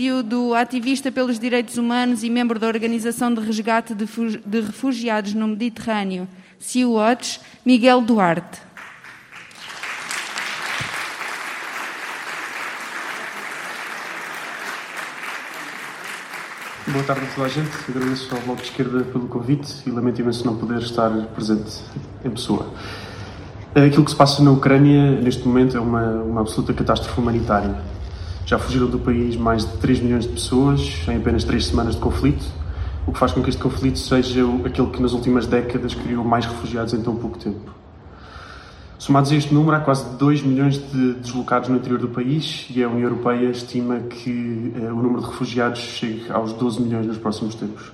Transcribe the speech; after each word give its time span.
período 0.00 0.54
ativista 0.54 1.12
pelos 1.12 1.38
direitos 1.38 1.76
humanos 1.76 2.24
e 2.24 2.30
membro 2.30 2.58
da 2.58 2.66
Organização 2.66 3.34
de 3.34 3.38
Resgate 3.42 3.94
de 3.94 4.60
Refugiados 4.62 5.34
no 5.34 5.46
Mediterrâneo, 5.46 6.26
Sea-Watch, 6.58 7.38
Miguel 7.66 8.00
Duarte. 8.00 8.62
Boa 16.86 17.04
tarde 17.04 17.26
a 17.26 17.34
toda 17.34 17.46
a 17.46 17.50
gente. 17.50 17.70
Agradeço 17.86 18.34
ao 18.34 18.40
Bloco 18.40 18.62
de 18.62 18.68
Esquerda 18.68 19.04
pelo 19.04 19.28
convite 19.28 19.82
e 19.86 19.90
lamento 19.90 20.18
imenso 20.22 20.46
não 20.46 20.56
poder 20.56 20.78
estar 20.78 21.10
presente 21.34 21.78
em 22.24 22.30
pessoa. 22.30 22.72
Aquilo 23.74 24.06
que 24.06 24.12
se 24.12 24.16
passa 24.16 24.42
na 24.42 24.50
Ucrânia 24.50 25.20
neste 25.20 25.46
momento 25.46 25.76
é 25.76 25.80
uma, 25.80 26.22
uma 26.22 26.40
absoluta 26.40 26.72
catástrofe 26.72 27.20
humanitária. 27.20 27.99
Já 28.50 28.58
fugiram 28.58 28.88
do 28.88 28.98
país 28.98 29.36
mais 29.36 29.64
de 29.64 29.78
3 29.78 30.00
milhões 30.00 30.24
de 30.24 30.32
pessoas 30.32 31.04
em 31.06 31.18
apenas 31.18 31.44
3 31.44 31.66
semanas 31.66 31.94
de 31.94 32.00
conflito, 32.00 32.44
o 33.06 33.12
que 33.12 33.18
faz 33.20 33.30
com 33.30 33.40
que 33.40 33.48
este 33.48 33.62
conflito 33.62 33.96
seja 33.96 34.44
aquele 34.64 34.88
que 34.88 35.00
nas 35.00 35.12
últimas 35.12 35.46
décadas 35.46 35.94
criou 35.94 36.24
mais 36.24 36.46
refugiados 36.46 36.92
em 36.92 37.00
tão 37.00 37.14
pouco 37.14 37.38
tempo. 37.38 37.72
Somados 38.98 39.30
a 39.30 39.36
este 39.36 39.54
número, 39.54 39.76
há 39.76 39.78
quase 39.78 40.16
2 40.16 40.42
milhões 40.42 40.78
de 40.78 41.12
deslocados 41.12 41.68
no 41.68 41.76
interior 41.76 42.00
do 42.00 42.08
país 42.08 42.66
e 42.74 42.82
a 42.82 42.88
União 42.88 43.04
Europeia 43.04 43.50
estima 43.50 44.00
que 44.00 44.72
eh, 44.74 44.90
o 44.90 44.96
número 44.96 45.20
de 45.20 45.28
refugiados 45.28 45.78
chegue 45.78 46.24
aos 46.32 46.52
12 46.52 46.82
milhões 46.82 47.06
nos 47.06 47.18
próximos 47.18 47.54
tempos. 47.54 47.92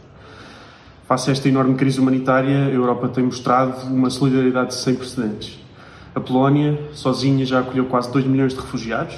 Face 1.07 1.29
a 1.29 1.35
esta 1.35 1.51
enorme 1.51 1.75
crise 1.75 2.01
humanitária, 2.01 2.65
a 2.65 2.71
Europa 2.71 3.09
tem 3.09 3.25
mostrado 3.25 3.93
uma 3.93 4.09
solidariedade 4.09 4.75
sem 4.75 4.95
precedentes. 4.95 5.63
A 6.15 6.21
Polónia, 6.21 6.81
sozinha, 6.95 7.45
já 7.45 7.61
acolheu 7.61 7.85
quase 7.85 8.11
2 8.11 8.25
milhões 8.25 8.55
de 8.55 8.61
refugiados, 8.61 9.17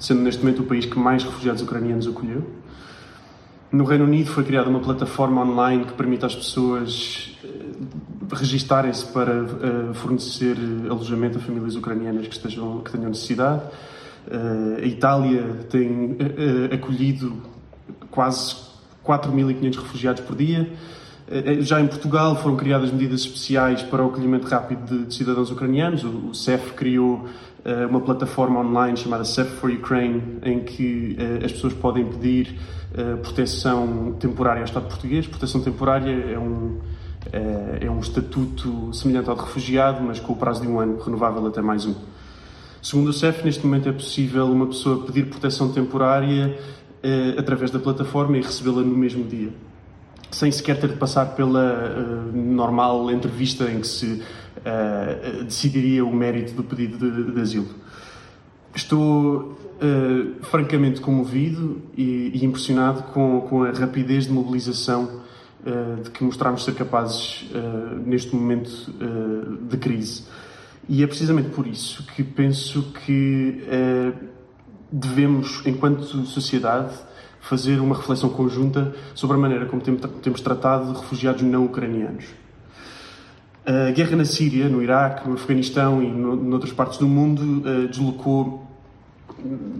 sendo 0.00 0.22
neste 0.22 0.42
momento 0.42 0.62
o 0.62 0.64
país 0.64 0.86
que 0.86 0.98
mais 0.98 1.22
refugiados 1.22 1.62
ucranianos 1.62 2.08
acolheu. 2.08 2.44
No 3.70 3.84
Reino 3.84 4.04
Unido 4.04 4.30
foi 4.30 4.42
criada 4.42 4.68
uma 4.68 4.80
plataforma 4.80 5.42
online 5.42 5.84
que 5.84 5.92
permite 5.92 6.24
às 6.24 6.34
pessoas 6.34 7.36
eh, 7.44 7.48
registarem-se 8.32 9.06
para 9.06 9.42
uh, 9.42 9.94
fornecer 9.94 10.56
alojamento 10.88 11.38
a 11.38 11.40
famílias 11.40 11.76
ucranianas 11.76 12.26
que, 12.26 12.34
estejam, 12.34 12.80
que 12.80 12.90
tenham 12.90 13.10
necessidade. 13.10 13.62
Uh, 14.26 14.82
a 14.82 14.86
Itália 14.86 15.44
tem 15.68 16.16
acolhido 16.72 17.40
quase 18.10 18.56
4.500 19.06 19.76
refugiados 19.76 20.22
por 20.22 20.34
dia. 20.34 20.68
Já 21.60 21.80
em 21.80 21.86
Portugal 21.86 22.34
foram 22.34 22.56
criadas 22.56 22.90
medidas 22.90 23.20
especiais 23.20 23.82
para 23.84 24.02
o 24.02 24.08
acolhimento 24.08 24.48
rápido 24.48 25.06
de, 25.06 25.14
cidadãos 25.14 25.48
ucranianos. 25.50 26.02
O 26.02 26.34
CEF 26.34 26.72
criou 26.72 27.28
uma 27.88 28.00
plataforma 28.00 28.60
online 28.60 28.96
chamada 28.96 29.24
CEF 29.24 29.50
for 29.56 29.70
Ukraine, 29.70 30.38
em 30.42 30.60
que 30.60 31.16
as 31.44 31.52
pessoas 31.52 31.74
podem 31.74 32.04
pedir 32.04 32.58
proteção 33.22 34.16
temporária 34.18 34.60
ao 34.60 34.64
Estado 34.64 34.86
português. 34.86 35.26
Proteção 35.26 35.60
temporária 35.60 36.10
é 36.10 36.38
um, 36.38 36.78
é, 37.32 37.90
um 37.90 38.00
estatuto 38.00 38.92
semelhante 38.94 39.28
ao 39.28 39.36
de 39.36 39.42
refugiado, 39.42 40.02
mas 40.02 40.18
com 40.18 40.32
o 40.32 40.36
prazo 40.36 40.62
de 40.62 40.68
um 40.68 40.80
ano, 40.80 40.98
renovável 41.00 41.46
até 41.46 41.60
mais 41.60 41.84
um. 41.84 41.94
Segundo 42.82 43.08
o 43.08 43.12
CEF, 43.12 43.44
neste 43.44 43.64
momento 43.66 43.90
é 43.90 43.92
possível 43.92 44.46
uma 44.46 44.66
pessoa 44.66 45.04
pedir 45.04 45.26
proteção 45.26 45.70
temporária 45.70 46.58
eh, 47.02 47.34
através 47.38 47.70
da 47.70 47.78
plataforma 47.78 48.38
e 48.38 48.40
recebê-la 48.40 48.80
no 48.80 48.96
mesmo 48.96 49.22
dia, 49.24 49.50
sem 50.30 50.50
sequer 50.50 50.80
ter 50.80 50.88
de 50.88 50.96
passar 50.96 51.34
pela 51.34 51.62
eh, 51.62 52.36
normal 52.36 53.10
entrevista 53.10 53.70
em 53.70 53.80
que 53.80 53.86
se 53.86 54.22
eh, 54.64 55.42
decidiria 55.44 56.04
o 56.04 56.14
mérito 56.14 56.52
do 56.54 56.62
pedido 56.62 56.98
de, 56.98 57.32
de 57.32 57.40
asilo. 57.40 57.68
Estou 58.74 59.58
francamente 60.42 61.00
comovido 61.00 61.80
e, 61.96 62.32
e 62.34 62.44
impressionado 62.44 63.02
com, 63.04 63.40
com 63.48 63.64
a 63.64 63.70
rapidez 63.70 64.26
de 64.26 64.32
mobilização 64.32 65.22
eh, 65.64 66.02
de 66.04 66.10
que 66.10 66.22
mostramos 66.22 66.64
ser 66.64 66.74
capazes 66.74 67.46
neste 68.04 68.36
momento 68.36 68.92
de 69.68 69.76
crise. 69.78 70.24
E 70.86 71.02
é 71.02 71.06
precisamente 71.06 71.48
por 71.48 71.66
isso 71.66 72.04
que 72.14 72.22
penso 72.22 72.92
que 73.04 73.64
devemos, 74.92 75.62
enquanto 75.64 76.04
sociedade, 76.26 76.94
fazer 77.40 77.80
uma 77.80 77.96
reflexão 77.96 78.28
conjunta 78.28 78.94
sobre 79.14 79.36
a 79.36 79.40
maneira 79.40 79.66
como 79.66 79.82
temos 79.82 80.40
tratado 80.40 80.92
refugiados 80.92 81.42
não 81.42 81.64
ucranianos. 81.64 82.26
A 83.70 83.90
guerra 83.92 84.16
na 84.16 84.24
Síria, 84.24 84.68
no 84.68 84.82
Iraque, 84.82 85.28
no 85.28 85.34
Afeganistão 85.34 86.02
e 86.02 86.10
noutras 86.10 86.72
partes 86.72 86.98
do 86.98 87.06
mundo 87.06 87.86
deslocou 87.88 88.66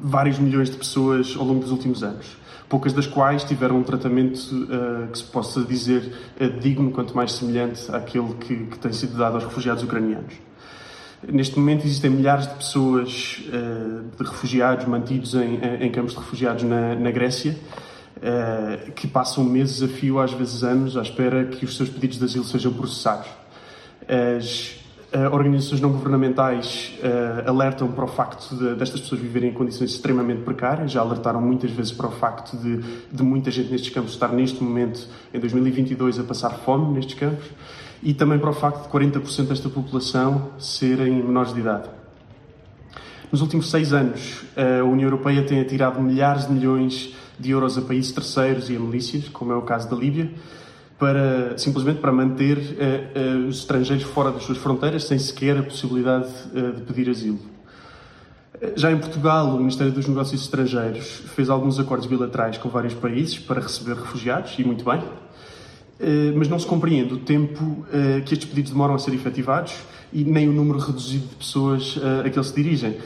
vários 0.02 0.38
milhões 0.38 0.70
de 0.70 0.76
pessoas 0.76 1.34
ao 1.36 1.44
longo 1.44 1.60
dos 1.60 1.72
últimos 1.72 2.02
anos 2.04 2.40
poucas 2.70 2.92
das 2.92 3.06
quais 3.06 3.42
tiveram 3.42 3.78
um 3.78 3.82
tratamento 3.82 4.38
uh, 4.38 5.08
que 5.10 5.18
se 5.18 5.24
possa 5.24 5.62
dizer 5.62 6.14
uh, 6.40 6.60
digno, 6.60 6.92
quanto 6.92 7.14
mais 7.16 7.32
semelhante 7.32 7.90
àquele 7.90 8.32
que, 8.34 8.56
que, 8.66 8.78
tem 8.78 8.92
sido 8.92 9.18
dado 9.18 9.34
aos 9.34 9.44
refugiados 9.44 9.82
ucranianos. 9.82 10.34
Neste 11.28 11.58
momento 11.58 11.84
existem 11.84 12.10
milhares 12.10 12.46
de 12.46 12.54
pessoas, 12.54 13.42
de 13.42 14.24
refugiados 14.24 14.86
mantidos 14.86 15.34
em, 15.34 15.60
em, 15.78 15.90
campos 15.90 16.12
de 16.12 16.18
refugiados 16.18 16.62
na, 16.62 16.94
na 16.94 17.10
Grécia, 17.10 17.54
que 18.96 19.06
passam 19.06 19.44
meses 19.44 19.82
a 19.82 19.88
fio, 19.88 20.18
às 20.18 20.32
vezes 20.32 20.64
anos, 20.64 20.96
à 20.96 21.02
espera 21.02 21.44
que 21.44 21.62
os 21.66 21.76
seus 21.76 21.90
pedidos 21.90 22.18
de 22.18 22.24
asilo 22.24 22.44
sejam 22.44 22.72
processados. 22.72 23.28
As 24.10 24.76
uh, 25.14 25.32
organizações 25.32 25.80
não 25.80 25.92
governamentais 25.92 26.98
uh, 26.98 27.48
alertam 27.48 27.92
para 27.92 28.04
o 28.04 28.08
facto 28.08 28.56
de, 28.56 28.74
destas 28.74 29.00
pessoas 29.02 29.20
viverem 29.20 29.50
em 29.50 29.52
condições 29.52 29.90
extremamente 29.92 30.42
precárias, 30.42 30.90
já 30.90 31.00
alertaram 31.00 31.40
muitas 31.40 31.70
vezes 31.70 31.92
para 31.92 32.08
o 32.08 32.10
facto 32.10 32.56
de, 32.56 32.78
de 33.12 33.22
muita 33.22 33.52
gente 33.52 33.70
nestes 33.70 33.94
campos 33.94 34.10
estar 34.10 34.32
neste 34.32 34.64
momento, 34.64 35.06
em 35.32 35.38
2022, 35.38 36.18
a 36.18 36.24
passar 36.24 36.50
fome 36.50 36.92
nestes 36.92 37.16
campos, 37.16 37.46
e 38.02 38.12
também 38.12 38.36
para 38.36 38.50
o 38.50 38.52
facto 38.52 38.82
de 38.82 38.88
40% 38.88 39.46
desta 39.46 39.68
população 39.68 40.50
serem 40.58 41.22
menores 41.22 41.54
de 41.54 41.60
idade. 41.60 41.88
Nos 43.30 43.42
últimos 43.42 43.70
seis 43.70 43.92
anos, 43.92 44.42
a 44.56 44.82
União 44.82 45.06
Europeia 45.06 45.44
tem 45.44 45.60
atirado 45.60 46.00
milhares 46.00 46.48
de 46.48 46.52
milhões 46.52 47.14
de 47.38 47.52
euros 47.52 47.78
a 47.78 47.82
países 47.82 48.10
terceiros 48.10 48.68
e 48.68 48.74
a 48.74 48.80
milícias, 48.80 49.28
como 49.28 49.52
é 49.52 49.56
o 49.56 49.62
caso 49.62 49.88
da 49.88 49.94
Líbia, 49.94 50.32
para, 51.00 51.56
simplesmente 51.56 51.98
para 51.98 52.12
manter 52.12 52.58
uh, 52.58 52.62
uh, 52.62 53.48
os 53.48 53.60
estrangeiros 53.60 54.04
fora 54.04 54.30
das 54.30 54.42
suas 54.44 54.58
fronteiras, 54.58 55.04
sem 55.04 55.18
sequer 55.18 55.56
a 55.56 55.62
possibilidade 55.62 56.28
uh, 56.54 56.72
de 56.74 56.82
pedir 56.82 57.10
asilo. 57.10 57.38
Já 58.76 58.92
em 58.92 58.98
Portugal, 58.98 59.54
o 59.54 59.56
Ministério 59.56 59.90
dos 59.90 60.06
Negócios 60.06 60.42
Estrangeiros 60.42 61.22
fez 61.34 61.48
alguns 61.48 61.80
acordos 61.80 62.06
bilaterais 62.06 62.58
com 62.58 62.68
vários 62.68 62.92
países 62.92 63.38
para 63.38 63.58
receber 63.58 63.94
refugiados, 63.94 64.54
e 64.58 64.62
muito 64.62 64.84
bem, 64.84 65.02
mas 66.36 66.46
não 66.46 66.58
se 66.58 66.66
compreende 66.66 67.14
o 67.14 67.20
tempo 67.20 67.86
que 68.26 68.34
estes 68.34 68.46
pedidos 68.46 68.72
demoram 68.72 68.94
a 68.94 68.98
ser 68.98 69.14
efetivados 69.14 69.76
e 70.12 70.24
nem 70.24 70.46
o 70.46 70.52
número 70.52 70.78
reduzido 70.78 71.26
de 71.26 71.36
pessoas 71.36 71.98
a 72.22 72.28
que 72.28 72.36
eles 72.36 72.48
se 72.48 72.54
dirigem. 72.54 72.98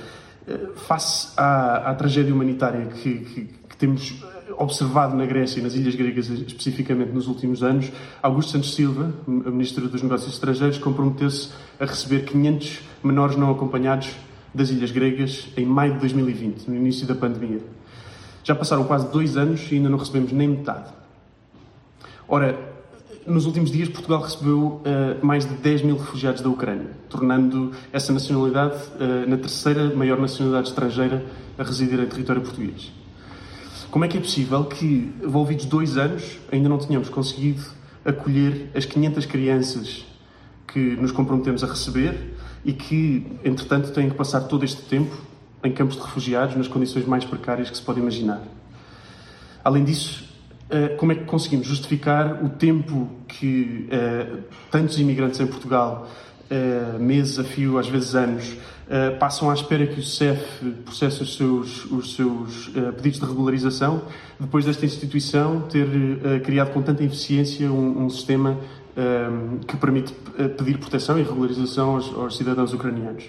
Face 0.75 1.29
à, 1.37 1.91
à 1.91 1.95
tragédia 1.95 2.35
humanitária 2.35 2.87
que, 2.87 3.19
que, 3.21 3.41
que 3.69 3.77
temos 3.77 4.25
observado 4.57 5.17
na 5.17 5.27
Grécia 5.27 5.61
e 5.61 5.63
nas 5.63 5.75
ilhas 5.75 5.95
gregas 5.95 6.29
especificamente 6.29 7.13
nos 7.13 7.27
últimos 7.27 7.63
anos, 7.63 7.91
Augusto 8.23 8.53
Santos 8.53 8.75
Silva, 8.75 9.13
Ministro 9.27 9.89
dos 9.89 10.03
Negócios 10.03 10.33
Estrangeiros, 10.33 10.79
comprometeu-se 10.79 11.51
a 11.79 11.85
receber 11.85 12.25
500 12.25 12.81
menores 13.03 13.37
não 13.37 13.51
acompanhados 13.51 14.11
das 14.55 14.71
ilhas 14.71 14.91
gregas 14.91 15.49
em 15.57 15.67
maio 15.67 15.95
de 15.95 16.01
2020, 16.01 16.69
no 16.69 16.77
início 16.77 17.07
da 17.07 17.15
pandemia. 17.15 17.61
Já 18.45 18.55
passaram 18.55 18.85
quase 18.85 19.11
dois 19.11 19.37
anos 19.37 19.67
e 19.73 19.77
ainda 19.77 19.89
não 19.89 19.99
recebemos 19.99 20.31
nem 20.31 20.49
metade. 20.49 20.91
Ora, 22.29 22.75
nos 23.27 23.47
últimos 23.47 23.71
dias, 23.71 23.89
Portugal 23.89 24.21
recebeu 24.21 24.83
uh, 24.83 25.27
mais 25.27 25.47
de 25.47 25.55
10 25.55 25.83
mil 25.83 25.97
refugiados 25.97 26.43
da 26.43 26.49
Ucrânia, 26.49 26.91
tornando 27.09 27.73
essa 27.93 28.13
nacionalidade 28.13 28.77
uh, 28.77 29.29
na 29.29 29.37
terceira 29.39 29.95
maior 29.95 30.19
nacionalidade 30.19 30.69
estrangeira 30.69 31.25
a 31.59 31.63
residir 31.63 31.99
em 31.99 32.07
território 32.07 32.43
português. 32.43 32.93
Como 33.95 34.05
é 34.05 34.09
que 34.09 34.19
é 34.19 34.21
possível 34.21 34.65
que, 34.65 35.15
envolvidos 35.23 35.67
dois 35.67 35.97
anos, 35.97 36.41
ainda 36.51 36.69
não 36.69 36.79
tenhamos 36.79 37.09
conseguido 37.09 37.63
acolher 38.05 38.69
as 38.75 38.85
500 38.85 39.25
crianças 39.25 40.05
que 40.67 40.81
nos 40.97 41.13
comprometemos 41.13 41.63
a 41.63 41.69
receber 41.69 42.35
e 42.65 42.73
que, 42.73 43.25
entretanto, 43.45 43.93
têm 43.93 44.11
que 44.11 44.17
passar 44.17 44.41
todo 44.49 44.65
este 44.65 44.83
tempo 44.83 45.17
em 45.63 45.71
campos 45.71 45.95
de 45.95 46.03
refugiados, 46.03 46.57
nas 46.57 46.67
condições 46.67 47.07
mais 47.07 47.25
precárias 47.25 47.71
que 47.71 47.77
se 47.77 47.83
pode 47.85 48.01
imaginar? 48.01 48.43
Além 49.63 49.85
disso, 49.85 50.25
eh, 50.71 50.89
como 50.97 51.13
é 51.13 51.15
que 51.15 51.25
conseguimos 51.27 51.69
justificar 51.69 52.45
o 52.45 52.49
tempo 52.49 53.09
que 53.29 53.89
uh, 53.93 54.43
tantos 54.73 54.99
imigrantes 54.99 55.39
em 55.39 55.47
Portugal, 55.47 56.09
uh, 56.51 56.99
meses 56.99 57.39
a 57.39 57.45
fio, 57.45 57.79
às 57.79 57.89
vezes 57.89 58.15
anos, 58.15 58.53
uh, 58.53 59.19
passam 59.19 59.51
à 59.51 59.55
espera 59.55 59.87
que 59.87 60.01
o 60.01 60.03
CEF 60.03 60.43
processe 60.85 61.23
os 61.23 61.37
seus, 61.37 61.85
os 61.87 62.15
seus 62.15 62.69
uh, 62.69 62.93
pedidos 62.93 63.21
de 63.21 63.27
regularização, 63.27 64.03
depois 64.39 64.65
desta 64.65 64.85
instituição 64.85 65.63
ter 65.63 65.87
criado 66.43 66.73
com 66.73 66.83
tanta 66.83 67.03
eficiência 67.05 67.71
um, 67.71 68.05
um 68.05 68.11
sistema 68.11 68.59
que 69.67 69.77
permite 69.77 70.13
pedir 70.57 70.79
proteção 70.79 71.19
e 71.19 71.23
regularização 71.23 71.97
aos, 71.97 72.15
aos 72.15 72.37
cidadãos 72.37 72.73
ucranianos. 72.73 73.25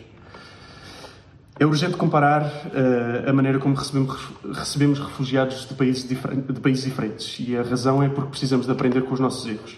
É 1.57 1.65
urgente 1.65 1.95
comparar 1.95 2.43
uh, 2.43 3.29
a 3.29 3.31
maneira 3.31 3.59
como 3.59 3.75
recebemos, 3.75 4.17
recebemos 4.51 4.99
refugiados 4.99 5.65
de 5.65 5.73
países, 5.73 6.03
de 6.03 6.59
países 6.59 6.83
diferentes 6.83 7.39
e 7.39 7.55
a 7.55 7.63
razão 7.63 8.03
é 8.03 8.09
porque 8.09 8.31
precisamos 8.31 8.65
de 8.65 8.73
aprender 8.73 9.03
com 9.03 9.13
os 9.13 9.21
nossos 9.21 9.47
erros. 9.47 9.77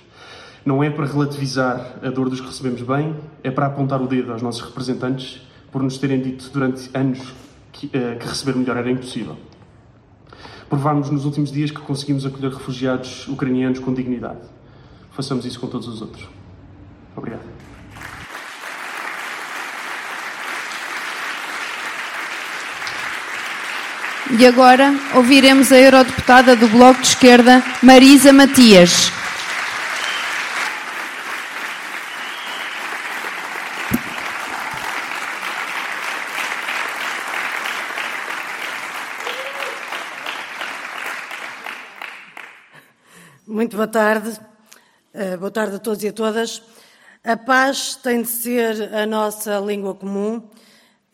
Não 0.68 0.84
é 0.84 0.90
para 0.90 1.06
relativizar 1.06 1.94
a 2.04 2.10
dor 2.10 2.30
dos 2.30 2.42
que 2.42 2.48
recebemos 2.48 2.82
bem, 2.82 3.16
é 3.42 3.50
para 3.50 3.68
apontar 3.68 4.02
o 4.02 4.06
dedo 4.06 4.34
aos 4.34 4.42
nossos 4.42 4.62
representantes 4.62 5.42
por 5.72 5.82
nos 5.82 5.98
terem 5.98 6.20
dito 6.22 6.50
durante 6.52 6.90
anos 6.94 7.20
que, 7.72 7.86
uh, 7.86 8.20
que 8.20 8.28
receber 8.28 8.54
melhor 8.54 8.76
era 8.76 8.92
impossível. 8.92 9.38
Provámos 10.70 11.10
nos 11.10 11.24
últimos 11.24 11.54
dias 11.54 11.72
que 11.72 11.80
conseguimos 11.80 12.26
acolher 12.26 12.52
refugiados 12.52 13.30
ucranianos 13.30 13.80
com 13.80 13.94
dignidade. 13.94 14.42
Façamos 15.12 15.46
isso 15.46 15.58
com 15.58 15.68
todos 15.68 15.88
os 15.88 16.02
outros. 16.02 16.28
Obrigado. 17.16 17.48
E 24.38 24.46
agora 24.46 24.94
ouviremos 25.16 25.72
a 25.72 25.80
eurodeputada 25.80 26.58
do 26.58 26.68
Bloco 26.68 27.00
de 27.00 27.08
Esquerda, 27.08 27.64
Marisa 27.82 28.34
Matias. 28.34 29.14
Muito 43.58 43.76
boa 43.76 43.88
tarde. 43.88 44.40
Uh, 45.16 45.36
boa 45.40 45.50
tarde 45.50 45.78
a 45.78 45.80
todos 45.80 46.04
e 46.04 46.08
a 46.08 46.14
todas. 46.14 46.62
A 47.24 47.36
paz 47.36 47.96
tem 47.96 48.22
de 48.22 48.28
ser 48.28 48.94
a 48.94 49.04
nossa 49.08 49.58
língua 49.58 49.96
comum 49.96 50.48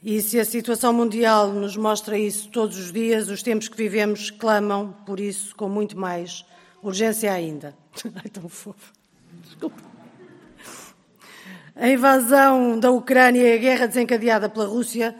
e 0.04 0.22
se 0.22 0.38
a 0.38 0.44
situação 0.44 0.92
mundial 0.92 1.54
nos 1.54 1.78
mostra 1.78 2.18
isso 2.18 2.50
todos 2.50 2.78
os 2.78 2.92
dias, 2.92 3.30
os 3.30 3.42
tempos 3.42 3.70
que 3.70 3.78
vivemos 3.78 4.30
clamam 4.30 4.94
por 5.06 5.22
isso 5.22 5.56
com 5.56 5.70
muito 5.70 5.98
mais 5.98 6.44
urgência 6.82 7.32
ainda. 7.32 7.74
Ai, 8.14 8.30
tão 8.30 8.50
fofo. 8.50 8.92
Desculpa. 9.46 9.82
A 11.78 11.88
invasão 11.88 12.78
da 12.78 12.92
Ucrânia 12.92 13.42
e 13.42 13.54
a 13.54 13.58
guerra 13.58 13.86
desencadeada 13.86 14.50
pela 14.50 14.68
Rússia 14.68 15.16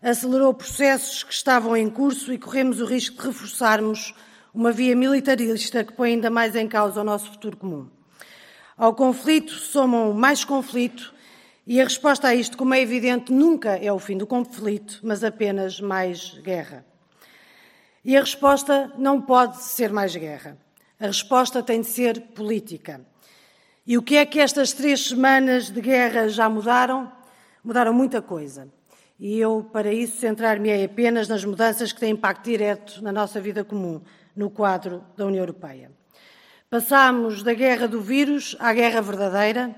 acelerou 0.00 0.54
processos 0.54 1.22
que 1.22 1.34
estavam 1.34 1.76
em 1.76 1.90
curso 1.90 2.32
e 2.32 2.38
corremos 2.38 2.80
o 2.80 2.86
risco 2.86 3.20
de 3.20 3.26
reforçarmos 3.26 4.14
uma 4.54 4.70
via 4.70 4.94
militarista 4.94 5.82
que 5.82 5.92
põe 5.92 6.10
ainda 6.10 6.30
mais 6.30 6.54
em 6.54 6.68
causa 6.68 7.00
o 7.00 7.04
nosso 7.04 7.30
futuro 7.30 7.56
comum. 7.56 7.88
Ao 8.76 8.94
conflito 8.94 9.52
somam 9.52 10.12
mais 10.12 10.44
conflito 10.44 11.14
e 11.66 11.80
a 11.80 11.84
resposta 11.84 12.28
a 12.28 12.34
isto, 12.34 12.56
como 12.56 12.74
é 12.74 12.80
evidente, 12.80 13.32
nunca 13.32 13.76
é 13.76 13.92
o 13.92 13.98
fim 13.98 14.18
do 14.18 14.26
conflito, 14.26 14.98
mas 15.02 15.22
apenas 15.22 15.80
mais 15.80 16.38
guerra. 16.38 16.84
E 18.04 18.16
a 18.16 18.20
resposta 18.20 18.92
não 18.98 19.20
pode 19.20 19.62
ser 19.62 19.92
mais 19.92 20.14
guerra. 20.16 20.58
A 20.98 21.06
resposta 21.06 21.62
tem 21.62 21.80
de 21.80 21.86
ser 21.86 22.20
política. 22.20 23.00
E 23.86 23.96
o 23.96 24.02
que 24.02 24.16
é 24.16 24.26
que 24.26 24.40
estas 24.40 24.72
três 24.72 25.08
semanas 25.08 25.70
de 25.70 25.80
guerra 25.80 26.28
já 26.28 26.48
mudaram? 26.48 27.10
Mudaram 27.62 27.94
muita 27.94 28.20
coisa. 28.20 28.68
E 29.18 29.38
eu, 29.38 29.68
para 29.72 29.92
isso, 29.92 30.18
centrar-me 30.18 30.84
apenas 30.84 31.28
nas 31.28 31.44
mudanças 31.44 31.92
que 31.92 32.00
têm 32.00 32.10
impacto 32.10 32.44
direto 32.44 33.00
na 33.02 33.12
nossa 33.12 33.40
vida 33.40 33.62
comum, 33.62 34.00
no 34.36 34.50
quadro 34.50 35.04
da 35.16 35.26
União 35.26 35.42
Europeia. 35.42 35.90
Passámos 36.70 37.42
da 37.42 37.52
guerra 37.52 37.86
do 37.86 38.00
vírus 38.00 38.56
à 38.58 38.72
guerra 38.72 39.00
verdadeira, 39.02 39.74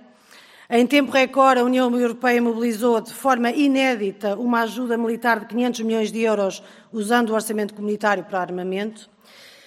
em 0.71 0.87
tempo 0.87 1.13
recorde, 1.13 1.61
a 1.61 1.65
União 1.65 1.95
Europeia 1.95 2.41
mobilizou 2.41 2.99
de 3.01 3.13
forma 3.13 3.51
inédita 3.51 4.35
uma 4.35 4.63
ajuda 4.63 4.97
militar 4.97 5.41
de 5.41 5.47
500 5.47 5.81
milhões 5.83 6.11
de 6.11 6.21
euros 6.21 6.63
usando 6.91 7.31
o 7.31 7.35
orçamento 7.35 7.75
comunitário 7.75 8.25
para 8.25 8.41
armamento. 8.41 9.11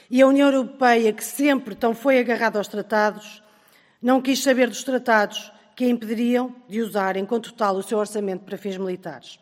E 0.09 0.21
a 0.21 0.27
União 0.27 0.47
Europeia, 0.47 1.13
que 1.13 1.23
sempre 1.23 1.75
tão 1.75 1.93
foi 1.93 2.17
agarrada 2.17 2.57
aos 2.57 2.67
tratados, 2.67 3.43
não 4.01 4.21
quis 4.21 4.41
saber 4.41 4.69
dos 4.69 4.83
tratados 4.83 5.51
que 5.75 5.85
a 5.85 5.89
impediriam 5.89 6.55
de 6.67 6.81
usar 6.81 7.15
em 7.15 7.25
conto 7.25 7.51
total 7.51 7.75
o 7.75 7.83
seu 7.83 7.99
orçamento 7.99 8.43
para 8.43 8.57
fins 8.57 8.77
militares. 8.77 9.39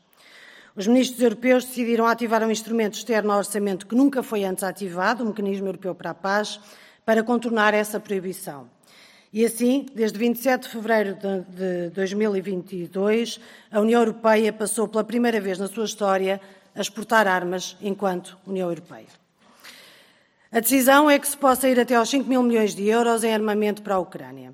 Os 0.76 0.88
ministros 0.88 1.22
europeus 1.22 1.64
decidiram 1.64 2.06
ativar 2.06 2.44
um 2.44 2.52
instrumento 2.52 2.96
externo 2.96 3.32
ao 3.32 3.38
orçamento 3.38 3.88
que 3.88 3.96
nunca 3.96 4.22
foi 4.22 4.44
antes 4.44 4.62
ativado, 4.62 5.24
o 5.24 5.28
Mecanismo 5.28 5.68
Europeu 5.68 5.96
para 5.96 6.10
a 6.10 6.14
Paz, 6.14 6.60
para 7.06 7.24
contornar 7.24 7.74
essa 7.74 7.98
proibição. 7.98 8.70
E 9.32 9.46
assim, 9.46 9.86
desde 9.96 10.18
27 10.18 10.64
de 10.64 10.70
fevereiro 10.70 11.18
de 11.50 11.90
2022, 11.92 13.40
a 13.72 13.80
União 13.80 14.02
Europeia 14.02 14.52
passou 14.52 14.86
pela 14.88 15.04
primeira 15.04 15.40
vez 15.40 15.58
na 15.58 15.68
sua 15.68 15.86
história 15.86 16.42
a 16.76 16.82
exportar 16.82 17.26
armas 17.26 17.78
enquanto 17.82 18.38
União 18.46 18.70
Europeia. 18.70 19.08
A 20.52 20.60
decisão 20.60 21.10
é 21.10 21.18
que 21.18 21.28
se 21.28 21.38
possa 21.38 21.70
ir 21.70 21.80
até 21.80 21.96
aos 21.96 22.10
5 22.10 22.28
mil 22.28 22.44
milhões 22.44 22.76
de 22.76 22.86
euros 22.88 23.24
em 23.24 23.34
armamento 23.34 23.82
para 23.82 23.96
a 23.96 24.00
Ucrânia. 24.00 24.54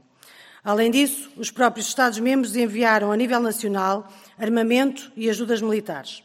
Além 0.63 0.91
disso, 0.91 1.31
os 1.37 1.49
próprios 1.49 1.87
Estados-membros 1.87 2.55
enviaram 2.55 3.11
a 3.11 3.17
nível 3.17 3.39
nacional 3.39 4.07
armamento 4.37 5.11
e 5.15 5.29
ajudas 5.29 5.61
militares. 5.61 6.23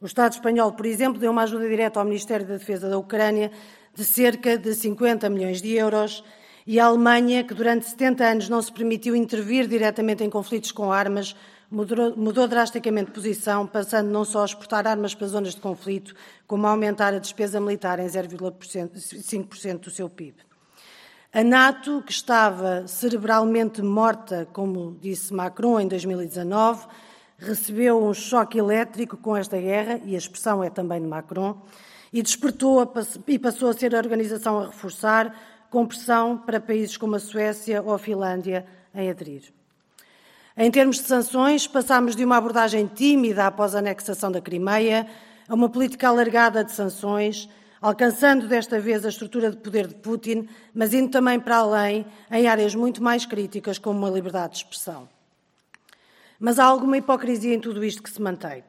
O 0.00 0.06
Estado 0.06 0.32
espanhol, 0.32 0.72
por 0.72 0.84
exemplo, 0.84 1.18
deu 1.18 1.30
uma 1.30 1.42
ajuda 1.42 1.68
direta 1.68 1.98
ao 1.98 2.04
Ministério 2.04 2.46
da 2.46 2.56
Defesa 2.56 2.88
da 2.88 2.98
Ucrânia 2.98 3.50
de 3.94 4.04
cerca 4.04 4.56
de 4.58 4.74
50 4.74 5.28
milhões 5.30 5.60
de 5.62 5.74
euros 5.74 6.22
e 6.66 6.78
a 6.78 6.84
Alemanha, 6.84 7.42
que 7.42 7.54
durante 7.54 7.88
70 7.88 8.24
anos 8.24 8.48
não 8.50 8.60
se 8.60 8.70
permitiu 8.70 9.16
intervir 9.16 9.66
diretamente 9.66 10.22
em 10.22 10.28
conflitos 10.28 10.70
com 10.70 10.92
armas, 10.92 11.34
mudou, 11.70 12.14
mudou 12.14 12.46
drasticamente 12.46 13.06
de 13.06 13.12
posição, 13.12 13.66
passando 13.66 14.10
não 14.10 14.24
só 14.24 14.42
a 14.42 14.44
exportar 14.44 14.86
armas 14.86 15.14
para 15.14 15.28
zonas 15.28 15.54
de 15.54 15.60
conflito, 15.62 16.14
como 16.46 16.66
a 16.66 16.70
aumentar 16.70 17.14
a 17.14 17.18
despesa 17.18 17.58
militar 17.58 17.98
em 17.98 18.06
0,5% 18.06 19.78
do 19.80 19.90
seu 19.90 20.10
PIB. 20.10 20.47
A 21.30 21.44
NATO, 21.44 22.02
que 22.06 22.10
estava 22.10 22.86
cerebralmente 22.86 23.82
morta, 23.82 24.48
como 24.50 24.96
disse 24.98 25.34
Macron 25.34 25.78
em 25.78 25.86
2019, 25.86 26.86
recebeu 27.36 28.02
um 28.02 28.14
choque 28.14 28.58
elétrico 28.58 29.14
com 29.18 29.36
esta 29.36 29.58
guerra, 29.58 30.00
e 30.06 30.14
a 30.14 30.18
expressão 30.18 30.64
é 30.64 30.70
também 30.70 31.02
de 31.02 31.06
Macron, 31.06 31.60
e 32.10 32.22
despertou 32.22 32.80
e 33.26 33.38
passou 33.38 33.68
a 33.68 33.74
ser 33.74 33.94
a 33.94 33.98
organização 33.98 34.58
a 34.58 34.66
reforçar, 34.68 35.36
com 35.68 35.86
pressão 35.86 36.38
para 36.38 36.58
países 36.58 36.96
como 36.96 37.16
a 37.16 37.20
Suécia 37.20 37.82
ou 37.82 37.92
a 37.92 37.98
Finlândia 37.98 38.64
em 38.94 39.10
aderir. 39.10 39.52
Em 40.56 40.70
termos 40.70 40.96
de 40.96 41.02
sanções, 41.02 41.66
passámos 41.66 42.16
de 42.16 42.24
uma 42.24 42.38
abordagem 42.38 42.86
tímida 42.86 43.46
após 43.46 43.74
a 43.74 43.80
anexação 43.80 44.32
da 44.32 44.40
Crimeia 44.40 45.06
a 45.46 45.54
uma 45.54 45.68
política 45.68 46.08
alargada 46.08 46.64
de 46.64 46.72
sanções, 46.72 47.50
alcançando 47.80 48.48
desta 48.48 48.80
vez 48.80 49.04
a 49.04 49.08
estrutura 49.08 49.50
de 49.50 49.56
poder 49.56 49.86
de 49.86 49.94
Putin, 49.94 50.48
mas 50.74 50.92
indo 50.92 51.10
também 51.10 51.38
para 51.38 51.58
além 51.58 52.06
em 52.30 52.46
áreas 52.46 52.74
muito 52.74 53.02
mais 53.02 53.24
críticas, 53.24 53.78
como 53.78 54.04
a 54.06 54.10
liberdade 54.10 54.52
de 54.52 54.58
expressão. 54.58 55.08
Mas 56.38 56.58
há 56.58 56.64
alguma 56.64 56.96
hipocrisia 56.96 57.54
em 57.54 57.60
tudo 57.60 57.84
isto 57.84 58.02
que 58.02 58.10
se 58.10 58.22
mantém. 58.22 58.62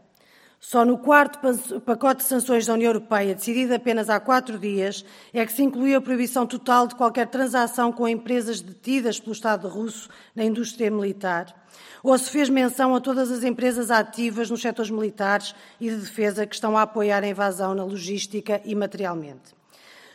Só 0.60 0.84
no 0.84 0.98
quarto 0.98 1.40
pacote 1.86 2.22
de 2.22 2.28
sanções 2.28 2.66
da 2.66 2.74
União 2.74 2.90
Europeia, 2.90 3.34
decidido 3.34 3.74
apenas 3.74 4.10
há 4.10 4.20
quatro 4.20 4.60
dias, 4.60 5.06
é 5.34 5.46
que 5.46 5.54
se 5.54 5.64
incluiu 5.64 5.98
a 5.98 6.02
proibição 6.02 6.46
total 6.46 6.86
de 6.86 6.96
qualquer 6.96 7.28
transação 7.28 7.94
com 7.94 8.06
empresas 8.06 8.60
detidas 8.60 9.22
pelo 9.22 9.32
Estado 9.32 9.70
russo 9.70 10.10
na 10.36 10.44
indústria 10.44 10.92
militar, 10.92 11.56
ou 12.04 12.18
se 12.18 12.30
fez 12.30 12.50
menção 12.50 12.94
a 12.94 13.00
todas 13.00 13.32
as 13.32 13.44
empresas 13.44 13.90
ativas 13.90 14.50
nos 14.50 14.62
setores 14.62 14.92
militares 14.92 15.56
e 15.80 15.90
de 15.90 15.96
defesa 15.96 16.46
que 16.46 16.56
estão 16.56 16.78
a 16.78 16.82
apoiar 16.82 17.24
a 17.24 17.28
invasão 17.28 17.74
na 17.74 17.86
logística 17.86 18.62
e 18.66 18.76
materialmente. 18.76 19.58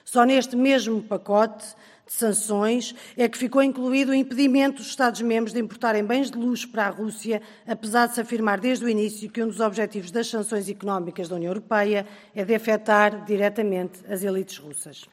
Só 0.04 0.24
neste 0.24 0.56
mesmo 0.56 1.02
pacote 1.02 1.74
de 2.06 2.12
sanções 2.12 2.94
é 3.16 3.28
que 3.28 3.38
ficou 3.38 3.62
incluído 3.62 4.12
o 4.12 4.14
impedimento 4.14 4.78
dos 4.78 4.88
Estados-membros 4.88 5.52
de 5.52 5.60
importarem 5.60 6.04
bens 6.04 6.30
de 6.30 6.36
luxo 6.36 6.68
para 6.68 6.86
a 6.86 6.90
Rússia, 6.90 7.40
apesar 7.66 8.06
de 8.06 8.14
se 8.14 8.20
afirmar 8.20 8.60
desde 8.60 8.84
o 8.84 8.88
início 8.88 9.30
que 9.30 9.42
um 9.42 9.48
dos 9.48 9.60
objetivos 9.60 10.10
das 10.10 10.26
sanções 10.26 10.68
económicas 10.68 11.28
da 11.28 11.36
União 11.36 11.50
Europeia 11.50 12.06
é 12.34 12.44
de 12.44 12.54
afetar 12.54 13.24
diretamente 13.24 14.00
as 14.08 14.22
elites 14.22 14.58
russas. 14.58 15.06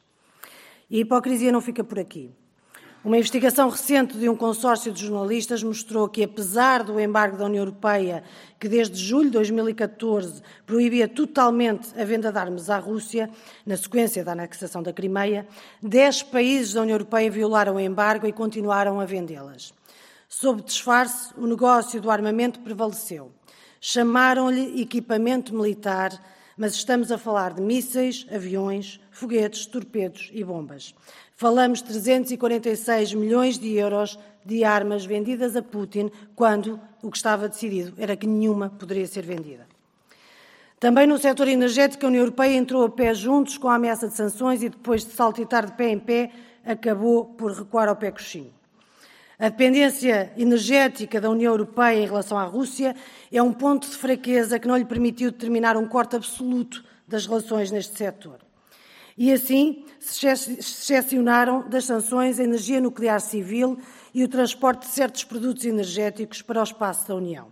E 0.89 0.98
a 0.98 1.00
hipocrisia 1.01 1.51
não 1.51 1.62
fica 1.62 1.83
por 1.83 1.98
aqui. 1.98 2.31
Uma 3.03 3.17
investigação 3.17 3.67
recente 3.67 4.15
de 4.15 4.29
um 4.29 4.36
consórcio 4.36 4.91
de 4.91 5.08
jornalistas 5.08 5.63
mostrou 5.63 6.08
que, 6.08 6.24
apesar 6.24 6.84
do 6.84 7.00
embargo 7.00 7.36
da 7.36 7.46
União 7.46 7.63
Europeia, 7.63 8.24
que 8.60 8.70
desde 8.70 8.96
julho 8.96 9.25
de 9.25 9.31
2014 9.31 10.43
proibia 10.67 11.08
totalmente 11.08 12.00
a 12.00 12.05
venda 12.05 12.31
de 12.31 12.38
armas 12.38 12.70
à 12.70 12.77
Rússia, 12.77 13.27
na 13.65 13.75
sequência 13.75 14.24
da 14.24 14.34
anexação 14.34 14.84
da 14.84 14.93
Crimeia, 14.93 15.48
dez 15.81 16.22
países 16.22 16.74
da 16.74 16.84
União 16.84 16.93
Europeia 16.93 17.31
violaram 17.31 17.77
o 17.77 17.79
embargo 17.79 18.27
e 18.27 18.31
continuaram 18.31 19.00
a 19.00 19.05
vendê-las. 19.05 19.74
Sob 20.29 20.62
disfarce, 20.62 21.34
o 21.36 21.48
negócio 21.48 22.00
do 22.00 22.12
armamento 22.12 22.60
prevaleceu. 22.60 23.31
Chamaram-lhe 23.79 24.79
equipamento 24.79 25.55
militar, 25.55 26.12
mas 26.55 26.75
estamos 26.75 27.12
a 27.12 27.17
falar 27.17 27.55
de 27.55 27.62
mísseis, 27.63 28.27
aviões, 28.31 29.00
foguetes, 29.10 29.65
torpedos 29.65 30.29
e 30.31 30.43
bombas. 30.43 30.93
Falamos 31.41 31.79
de 31.79 31.86
346 31.86 33.15
milhões 33.15 33.57
de 33.57 33.74
euros 33.74 34.19
de 34.45 34.63
armas 34.63 35.05
vendidas 35.05 35.55
a 35.55 35.63
Putin, 35.63 36.12
quando 36.36 36.79
o 37.01 37.10
que 37.10 37.17
estava 37.17 37.50
decidido 37.50 37.95
era 37.98 38.15
que 38.15 38.27
nenhuma 38.27 38.69
poderia 38.69 39.07
ser 39.07 39.24
vendida. 39.24 39.65
Também 40.79 41.07
no 41.07 41.17
setor 41.17 41.48
energético, 41.48 42.05
a 42.05 42.10
União 42.10 42.21
Europeia 42.21 42.55
entrou 42.55 42.86
a 42.86 42.89
pé 42.91 43.12
juntos 43.15 43.57
com 43.57 43.67
a 43.69 43.74
ameaça 43.74 44.07
de 44.07 44.13
sanções 44.13 44.62
e, 44.62 44.69
depois 44.69 45.03
de 45.03 45.13
saltitar 45.13 45.65
de 45.65 45.71
pé 45.71 45.89
em 45.89 45.98
pé, 45.98 46.29
acabou 46.63 47.25
por 47.25 47.51
recuar 47.53 47.89
ao 47.89 47.95
pé 47.95 48.12
coxinho. 48.12 48.53
A 49.39 49.50
dependência 49.50 50.31
energética 50.38 51.19
da 51.19 51.31
União 51.31 51.53
Europeia 51.53 52.03
em 52.03 52.05
relação 52.05 52.38
à 52.38 52.43
Rússia 52.43 52.95
é 53.31 53.41
um 53.41 53.51
ponto 53.51 53.89
de 53.89 53.98
fraqueza 53.98 54.60
que 54.60 54.67
não 54.67 54.77
lhe 54.77 54.86
permitiu 54.86 55.31
determinar 55.31 55.75
um 55.75 55.88
corte 55.88 56.15
absoluto 56.15 56.86
das 57.07 57.25
relações 57.25 57.71
neste 57.71 57.98
setor. 57.98 58.50
E 59.18 59.32
assim 59.32 59.86
se 60.00 60.27
excepcionaram 60.27 61.68
das 61.68 61.86
sanções 61.86 62.39
a 62.39 62.44
energia 62.44 62.82
nuclear 62.82 63.20
civil 63.20 63.77
e 64.13 64.24
o 64.24 64.27
transporte 64.27 64.88
de 64.88 64.94
certos 64.94 65.24
produtos 65.24 65.65
energéticos 65.65 66.41
para 66.41 66.60
o 66.60 66.63
espaço 66.63 67.08
da 67.08 67.15
União. 67.15 67.51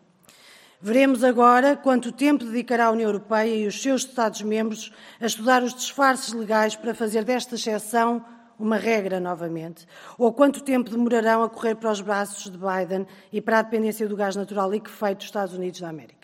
Veremos 0.81 1.25
agora 1.25 1.75
quanto 1.75 2.11
tempo 2.11 2.45
dedicará 2.45 2.85
a 2.85 2.91
União 2.91 3.09
Europeia 3.09 3.53
e 3.53 3.67
os 3.67 3.81
seus 3.81 4.05
Estados-membros 4.05 4.93
a 5.19 5.25
estudar 5.25 5.61
os 5.61 5.73
disfarces 5.73 6.33
legais 6.33 6.75
para 6.75 6.93
fazer 6.93 7.25
desta 7.25 7.55
exceção 7.55 8.23
uma 8.57 8.75
regra 8.75 9.19
novamente, 9.19 9.85
ou 10.17 10.33
quanto 10.33 10.61
tempo 10.61 10.89
demorarão 10.89 11.43
a 11.43 11.49
correr 11.49 11.75
para 11.75 11.91
os 11.91 12.01
braços 12.01 12.51
de 12.51 12.57
Biden 12.57 13.07
e 13.31 13.41
para 13.41 13.59
a 13.59 13.61
dependência 13.61 14.07
do 14.07 14.17
gás 14.17 14.35
natural 14.35 14.69
liquefeito 14.69 15.17
dos 15.17 15.25
Estados 15.25 15.53
Unidos 15.53 15.79
da 15.79 15.89
América. 15.89 16.18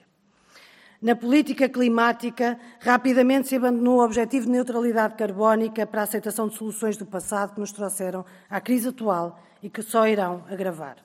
Na 1.05 1.15
política 1.15 1.69
climática, 1.69 2.57
rapidamente 2.79 3.47
se 3.47 3.55
abandonou 3.55 3.99
o 3.99 4.03
objetivo 4.03 4.47
de 4.47 4.51
neutralidade 4.51 5.13
carbónica 5.13 5.85
para 5.85 6.01
a 6.01 6.03
aceitação 6.03 6.47
de 6.47 6.55
soluções 6.55 6.97
do 6.97 7.05
passado 7.05 7.53
que 7.53 7.59
nos 7.59 7.71
trouxeram 7.71 8.25
à 8.49 8.59
crise 8.59 8.87
atual 8.87 9.39
e 9.61 9.69
que 9.69 9.83
só 9.83 10.07
irão 10.07 10.43
agravar. 10.49 10.95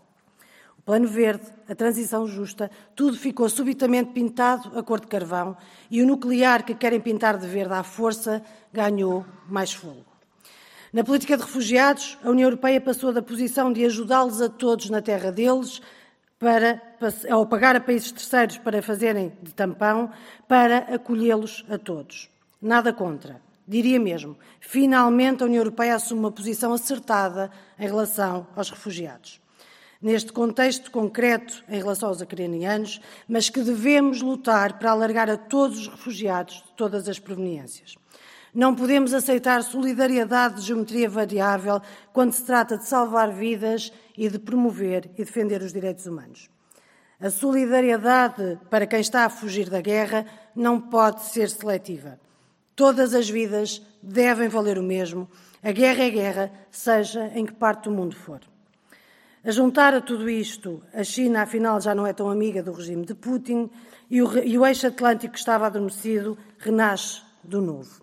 O 0.79 0.81
Plano 0.81 1.07
Verde, 1.07 1.45
a 1.69 1.75
transição 1.75 2.27
justa, 2.27 2.71
tudo 2.97 3.15
ficou 3.15 3.47
subitamente 3.51 4.13
pintado 4.13 4.73
a 4.79 4.83
cor 4.83 5.01
de 5.01 5.07
carvão 5.07 5.55
e 5.91 6.01
o 6.01 6.07
nuclear 6.07 6.65
que 6.65 6.75
querem 6.75 6.99
pintar 6.99 7.37
de 7.37 7.47
verde 7.47 7.75
à 7.75 7.83
força 7.83 8.43
ganhou 8.73 9.27
mais 9.51 9.75
fogo. 9.75 10.07
Na 10.95 11.05
política 11.05 11.37
de 11.37 11.43
refugiados, 11.43 12.17
a 12.25 12.31
União 12.31 12.47
Europeia 12.47 12.81
passou 12.81 13.13
da 13.13 13.21
posição 13.21 13.71
de 13.71 13.85
ajudá-los 13.85 14.41
a 14.41 14.49
todos 14.49 14.89
na 14.89 15.03
terra 15.03 15.31
deles, 15.31 15.83
para, 16.41 16.81
ao 17.31 17.47
pagar 17.47 17.77
a 17.77 17.81
países 17.81 18.11
terceiros 18.11 18.57
para 18.57 18.81
fazerem 18.81 19.31
de 19.43 19.53
tampão, 19.53 20.11
para 20.49 20.79
acolhê-los 20.95 21.65
a 21.69 21.77
todos. 21.77 22.31
Nada 22.61 22.95
contra. 22.95 23.41
Diria 23.69 24.01
mesmo, 24.01 24.37
finalmente 24.59 25.43
a 25.43 25.47
União 25.47 25.61
Europeia 25.61 25.95
assume 25.95 26.21
uma 26.21 26.33
posição 26.33 26.73
acertada 26.73 27.51
em 27.79 27.87
relação 27.87 28.49
aos 28.57 28.71
refugiados. 28.71 29.39
Neste 30.03 30.33
contexto 30.33 30.91
concreto 30.91 31.63
em 31.69 31.77
relação 31.77 32.09
aos 32.09 32.23
ucranianos, 32.23 33.01
mas 33.29 33.51
que 33.51 33.61
devemos 33.61 34.23
lutar 34.23 34.79
para 34.79 34.91
alargar 34.91 35.29
a 35.29 35.37
todos 35.37 35.79
os 35.79 35.89
refugiados 35.89 36.55
de 36.67 36.73
todas 36.73 37.07
as 37.07 37.19
proveniências. 37.19 37.97
Não 38.53 38.75
podemos 38.75 39.15
aceitar 39.15 39.63
solidariedade 39.63 40.57
de 40.57 40.63
geometria 40.63 41.09
variável 41.09 41.81
quando 42.13 42.33
se 42.33 42.45
trata 42.45 42.77
de 42.77 42.85
salvar 42.85 43.31
vidas 43.33 43.93
e 44.19 44.29
de 44.29 44.41
promover 44.41 45.09
e 45.17 45.25
defender 45.25 45.63
os 45.63 45.73
direitos 45.73 46.07
humanos. 46.07 46.51
A 47.21 47.31
solidariedade 47.31 48.59
para 48.69 48.87
quem 48.87 49.01
está 49.01 49.25
a 49.25 49.31
fugir 49.31 49.71
da 49.71 49.81
guerra 49.81 50.27
não 50.57 50.81
pode 50.81 51.23
ser 51.27 51.49
seletiva. 51.49 52.19
Todas 52.75 53.15
as 53.15 53.31
vidas 53.31 53.83
devem 54.03 54.49
valer 54.49 54.79
o 54.79 54.83
mesmo. 54.83 55.29
A 55.63 55.71
guerra 55.71 56.05
é 56.05 56.11
guerra, 56.11 56.53
seja 56.73 57.31
em 57.35 57.47
que 57.47 57.53
parte 57.53 57.85
do 57.85 57.93
mundo 57.93 58.17
for. 58.17 58.41
A 59.45 59.51
juntar 59.53 59.95
a 59.95 60.01
tudo 60.01 60.29
isto, 60.29 60.83
a 60.93 61.05
China, 61.05 61.43
afinal, 61.43 61.81
já 61.81 61.95
não 61.95 62.07
é 62.07 62.13
tão 62.13 62.29
amiga 62.29 62.63
do 62.63 62.73
regime 62.73 63.07
de 63.07 63.15
Putin 63.15 63.71
e 64.11 64.21
o, 64.21 64.39
e 64.39 64.59
o 64.59 64.67
eixo 64.67 64.89
atlântico 64.89 65.35
que 65.35 65.39
estava 65.39 65.67
adormecido 65.67 66.37
renasce 66.59 67.23
do 67.45 67.61
novo 67.61 68.00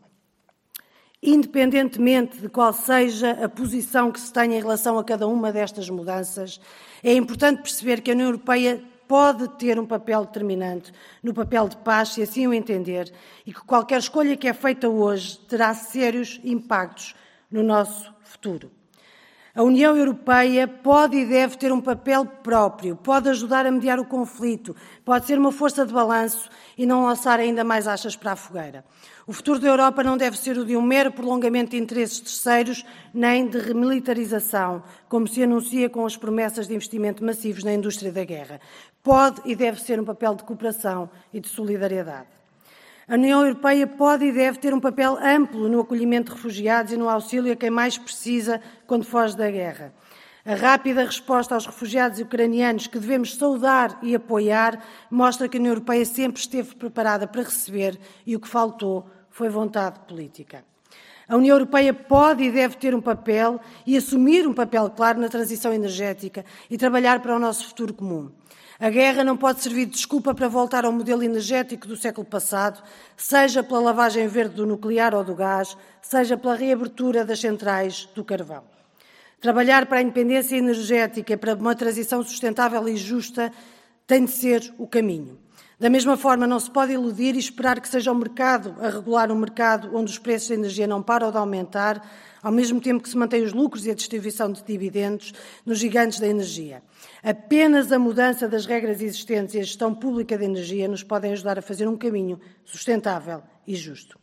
independentemente 1.21 2.38
de 2.39 2.50
qual 2.50 2.71
seja 2.71 3.31
a 3.43 3.50
posição 3.50 4.12
que 4.12 4.19
se 4.19 4.31
tenha 4.31 4.57
em 4.57 4.62
relação 4.62 4.97
a 4.97 5.03
cada 5.03 5.27
uma 5.27 5.51
destas 5.51 5.89
mudanças, 5.89 6.59
é 7.03 7.13
importante 7.13 7.62
perceber 7.62 8.01
que 8.01 8.12
a 8.12 8.13
União 8.13 8.27
Europeia 8.27 8.81
pode 9.07 9.47
ter 9.57 9.79
um 9.79 9.86
papel 9.86 10.25
determinante 10.25 10.91
no 11.24 11.33
papel 11.33 11.69
de 11.69 11.77
paz, 11.77 12.09
se 12.09 12.21
assim 12.21 12.45
o 12.45 12.53
entender, 12.53 13.12
e 13.45 13.53
que 13.53 13.62
qualquer 13.62 14.00
escolha 14.00 14.36
que 14.36 14.47
é 14.47 14.53
feita 14.53 14.89
hoje 14.89 15.39
terá 15.47 15.74
sérios 15.74 16.39
impactos 16.43 17.15
no 17.50 17.63
nosso 17.63 18.13
futuro. 18.24 18.69
A 19.55 19.63
União 19.63 19.97
Europeia 19.97 20.67
pode 20.67 21.17
e 21.17 21.25
deve 21.25 21.57
ter 21.57 21.71
um 21.71 21.81
papel 21.81 22.25
próprio, 22.25 22.95
pode 22.95 23.27
ajudar 23.29 23.65
a 23.65 23.71
mediar 23.71 24.00
o 24.00 24.05
conflito, 24.05 24.75
pode 25.03 25.25
ser 25.25 25.39
uma 25.39 25.51
força 25.51 25.83
de 25.83 25.91
balanço 25.91 26.47
e 26.77 26.86
não 26.86 27.05
lançar 27.05 27.39
ainda 27.39 27.63
mais 27.63 27.88
achas 27.88 28.15
para 28.15 28.33
a 28.33 28.36
fogueira. 28.36 28.86
O 29.27 29.34
futuro 29.34 29.60
da 29.60 29.67
Europa 29.67 30.01
não 30.05 30.15
deve 30.15 30.38
ser 30.38 30.57
o 30.57 30.63
de 30.63 30.77
um 30.77 30.81
mero 30.81 31.12
prolongamento 31.12 31.72
de 31.72 31.77
interesses 31.77 32.22
terceiros, 32.22 32.86
nem 33.13 33.46
de 33.46 33.57
remilitarização, 33.57 34.81
como 35.10 35.27
se 35.27 35.43
anuncia 35.43 35.89
com 35.89 36.05
as 36.05 36.15
promessas 36.15 36.65
de 36.65 36.74
investimento 36.74 37.25
massivos 37.25 37.62
na 37.62 37.74
indústria 37.74 38.10
da 38.10 38.24
guerra. 38.24 38.62
Pode 39.03 39.41
e 39.43 39.53
deve 39.53 39.81
ser 39.81 40.00
um 40.00 40.05
papel 40.05 40.34
de 40.34 40.46
cooperação 40.46 41.10
e 41.34 41.41
de 41.41 41.50
solidariedade. 41.50 42.27
A 43.05 43.15
União 43.15 43.46
Europeia 43.46 43.86
pode 43.86 44.24
e 44.24 44.31
deve 44.31 44.60
ter 44.60 44.74
um 44.74 44.79
papel 44.79 45.17
amplo 45.22 45.67
no 45.67 45.81
acolhimento 45.81 46.31
de 46.31 46.38
refugiados 46.38 46.93
e 46.93 46.98
no 46.98 47.10
auxílio 47.10 47.51
a 47.51 47.55
quem 47.57 47.69
mais 47.69 47.98
precisa 47.98 48.62
quando 48.86 49.03
foge 49.03 49.36
da 49.36 49.51
guerra. 49.51 49.93
A 50.46 50.55
rápida 50.55 51.03
resposta 51.03 51.53
aos 51.53 51.65
refugiados 51.65 52.22
ucranianos, 52.22 52.88
que 52.88 52.98
devemos 52.98 53.36
saudar 53.36 54.00
e 54.01 54.15
apoiar, 54.15 54.81
mostra 55.12 55.50
que 55.50 55.57
a 55.57 55.60
União 55.60 55.74
Europeia 55.74 56.05
sempre 56.05 56.39
esteve 56.39 56.74
preparada 56.75 57.27
para 57.27 57.41
receber 57.41 58.00
e 58.25 58.34
o 58.34 58.39
que 58.39 58.48
faltou 58.48 59.05
foi 59.38 59.50
vontade 59.50 60.00
política. 60.08 60.65
A 61.29 61.36
União 61.36 61.56
Europeia 61.56 61.94
pode 61.94 62.44
e 62.44 62.51
deve 62.51 62.75
ter 62.75 62.96
um 62.96 63.01
papel 63.01 63.60
e 63.86 63.96
assumir 63.96 64.48
um 64.48 64.53
papel 64.53 64.89
claro 64.89 65.20
na 65.20 65.29
transição 65.29 65.72
energética 65.72 66.44
e 66.72 66.75
trabalhar 66.75 67.20
para 67.22 67.36
o 67.36 67.39
nosso 67.39 67.67
futuro 67.67 67.94
comum. 67.94 68.32
A 68.79 68.89
guerra 68.89 69.24
não 69.24 69.38
pode 69.38 69.62
servir 69.62 69.86
de 69.86 69.91
desculpa 69.91 70.34
para 70.34 70.48
voltar 70.48 70.86
ao 70.86 70.91
modelo 70.91 71.22
energético 71.22 71.88
do 71.88 71.96
século 71.96 72.25
passado, 72.25 72.82
seja 73.15 73.62
pela 73.62 73.79
lavagem 73.79 74.27
verde 74.27 74.56
do 74.56 74.65
nuclear 74.65 75.13
ou 75.13 75.24
do 75.24 75.36
gás, 75.36 75.77
seja 76.01 76.36
pela 76.36 76.56
reabertura 76.56 77.24
das 77.24 77.39
centrais 77.39 78.10
do 78.15 78.24
carvão. 78.24 78.63
Trabalhar 79.39 79.86
para 79.86 80.00
a 80.00 80.01
independência 80.01 80.56
energética 80.56 81.34
e 81.34 81.38
para 81.38 81.53
uma 81.53 81.75
transição 81.75 82.24
sustentável 82.24 82.88
e 82.89 82.98
justa 82.98 83.51
tem 84.08 84.25
de 84.25 84.32
ser 84.32 84.74
o 84.79 84.88
caminho. 84.88 85.38
Da 85.79 85.91
mesma 85.91 86.17
forma, 86.17 86.48
não 86.48 86.60
se 86.60 86.72
pode 86.72 86.93
iludir 86.93 87.36
e 87.36 87.39
esperar 87.39 87.79
que 87.79 87.88
seja 87.88 88.12
o 88.12 88.15
mercado 88.15 88.75
a 88.79 88.89
regular 88.89 89.31
um 89.31 89.36
mercado 89.36 89.96
onde 89.96 90.12
os 90.12 90.17
preços 90.17 90.50
da 90.50 90.55
energia 90.55 90.88
não 90.88 91.03
param 91.03 91.29
de 91.29 91.38
aumentar, 91.38 92.03
ao 92.41 92.51
mesmo 92.51 92.81
tempo 92.81 93.03
que 93.03 93.10
se 93.10 93.15
mantêm 93.15 93.43
os 93.43 93.53
lucros 93.53 93.86
e 93.86 93.91
a 93.91 93.93
distribuição 93.93 94.51
de 94.51 94.63
dividendos 94.63 95.36
nos 95.63 95.77
gigantes 95.77 96.19
da 96.19 96.27
energia. 96.27 96.81
Apenas 97.22 97.91
a 97.91 98.00
mudança 98.00 98.48
das 98.48 98.65
regras 98.65 99.01
existentes 99.03 99.53
e 99.53 99.60
a 99.60 99.63
gestão 99.63 99.93
pública 99.93 100.36
da 100.36 100.46
energia 100.46 100.88
nos 100.88 101.03
podem 101.03 101.31
ajudar 101.34 101.60
a 101.60 101.62
fazer 101.62 101.88
um 101.88 101.96
caminho 101.96 102.39
sustentável 102.65 103.43
e 103.67 103.75
justo. 103.75 104.17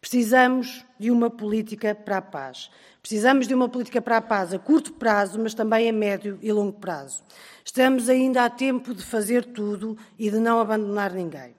Precisamos 0.00 0.84
de 0.98 1.12
uma 1.12 1.30
política 1.30 1.94
para 1.94 2.18
a 2.18 2.22
paz. 2.22 2.68
Precisamos 3.00 3.46
de 3.46 3.54
uma 3.54 3.68
política 3.68 4.02
para 4.02 4.16
a 4.16 4.20
paz 4.20 4.52
a 4.52 4.58
curto 4.58 4.92
prazo, 4.92 5.38
mas 5.38 5.54
também 5.54 5.88
a 5.88 5.92
médio 5.92 6.36
e 6.42 6.50
longo 6.50 6.72
prazo. 6.72 7.22
Estamos 7.66 8.08
ainda 8.08 8.44
a 8.44 8.48
tempo 8.48 8.94
de 8.94 9.02
fazer 9.02 9.44
tudo 9.44 9.98
e 10.16 10.30
de 10.30 10.38
não 10.38 10.60
abandonar 10.60 11.12
ninguém. 11.12 11.52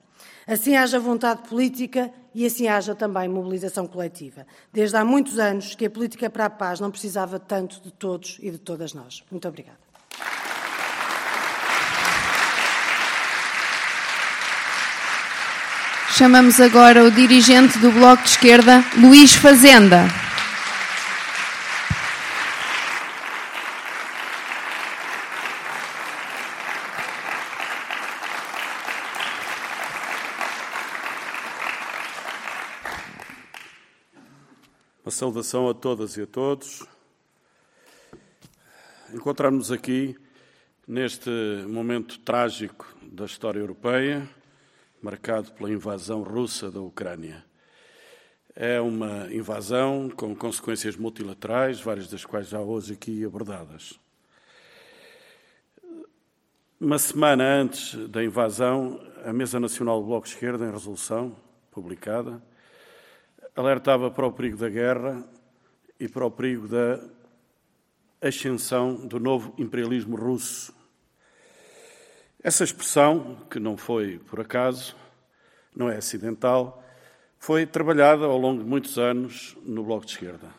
Assim 0.46 0.74
haja 0.74 0.98
vontade 0.98 1.46
política 1.46 2.10
e 2.34 2.46
assim 2.46 2.66
haja 2.66 2.94
também 2.94 3.28
mobilização 3.28 3.86
coletiva. 3.86 4.46
Desde 4.72 4.96
há 4.96 5.04
muitos 5.04 5.38
anos 5.38 5.74
que 5.74 5.84
a 5.84 5.90
política 5.90 6.30
para 6.30 6.46
a 6.46 6.50
paz 6.50 6.80
não 6.80 6.90
precisava 6.90 7.38
tanto 7.38 7.82
de 7.82 7.92
todos 7.92 8.38
e 8.40 8.50
de 8.50 8.56
todas 8.56 8.94
nós. 8.94 9.22
Muito 9.30 9.46
obrigada. 9.46 9.78
Chamamos 16.16 16.58
agora 16.58 17.04
o 17.04 17.10
dirigente 17.10 17.78
do 17.78 17.92
Bloco 17.92 18.22
de 18.22 18.30
Esquerda, 18.30 18.82
Luís 18.96 19.34
Fazenda. 19.34 20.27
Saudação 35.18 35.68
a 35.68 35.74
todas 35.74 36.16
e 36.16 36.22
a 36.22 36.26
todos. 36.28 36.86
Encontramos-nos 39.12 39.72
aqui 39.72 40.16
neste 40.86 41.28
momento 41.66 42.20
trágico 42.20 42.86
da 43.02 43.24
história 43.24 43.58
europeia, 43.58 44.30
marcado 45.02 45.50
pela 45.54 45.72
invasão 45.72 46.22
russa 46.22 46.70
da 46.70 46.80
Ucrânia. 46.80 47.44
É 48.54 48.80
uma 48.80 49.26
invasão 49.34 50.08
com 50.08 50.36
consequências 50.36 50.96
multilaterais, 50.96 51.80
várias 51.80 52.06
das 52.06 52.24
quais 52.24 52.48
já 52.48 52.60
hoje 52.60 52.92
aqui 52.92 53.24
abordadas. 53.24 53.98
Uma 56.80 56.98
semana 57.00 57.42
antes 57.42 58.08
da 58.08 58.22
invasão, 58.22 59.00
a 59.24 59.32
Mesa 59.32 59.58
Nacional 59.58 60.00
do 60.00 60.06
Bloco 60.06 60.28
de 60.28 60.34
Esquerda, 60.34 60.64
em 60.64 60.70
resolução, 60.70 61.34
publicada, 61.72 62.40
alertava 63.58 64.08
para 64.08 64.24
o 64.24 64.30
perigo 64.30 64.56
da 64.56 64.68
guerra 64.68 65.28
e 65.98 66.06
para 66.08 66.24
o 66.24 66.30
perigo 66.30 66.68
da 66.68 67.00
ascensão 68.22 68.94
do 68.94 69.18
novo 69.18 69.52
imperialismo 69.58 70.16
russo. 70.16 70.72
Essa 72.40 72.62
expressão, 72.62 73.36
que 73.50 73.58
não 73.58 73.76
foi 73.76 74.20
por 74.20 74.38
acaso, 74.40 74.94
não 75.74 75.90
é 75.90 75.96
acidental, 75.96 76.84
foi 77.36 77.66
trabalhada 77.66 78.26
ao 78.26 78.38
longo 78.38 78.62
de 78.62 78.68
muitos 78.68 78.96
anos 78.96 79.56
no 79.64 79.82
Bloco 79.82 80.06
de 80.06 80.12
Esquerda. 80.12 80.54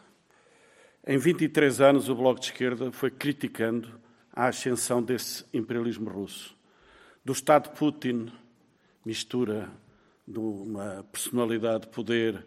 Em 1.07 1.17
23 1.17 1.79
anos, 1.79 2.09
o 2.09 2.15
Bloco 2.15 2.41
de 2.41 2.47
Esquerda 2.47 2.91
foi 2.91 3.11
criticando 3.11 3.97
a 4.33 4.47
ascensão 4.47 5.01
desse 5.01 5.45
imperialismo 5.53 6.09
russo. 6.09 6.53
Do 7.23 7.31
Estado 7.31 7.69
Putin, 7.69 8.29
mistura 9.05 9.69
de 10.27 10.37
uma 10.37 11.05
personalidade 11.13 11.85
de 11.85 11.93
poder 11.93 12.45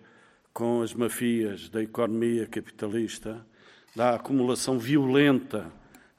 com 0.53 0.83
as 0.83 0.93
mafias 0.93 1.69
da 1.69 1.83
economia 1.83 2.47
capitalista, 2.47 3.45
da 3.97 4.15
acumulação 4.15 4.79
violenta 4.79 5.71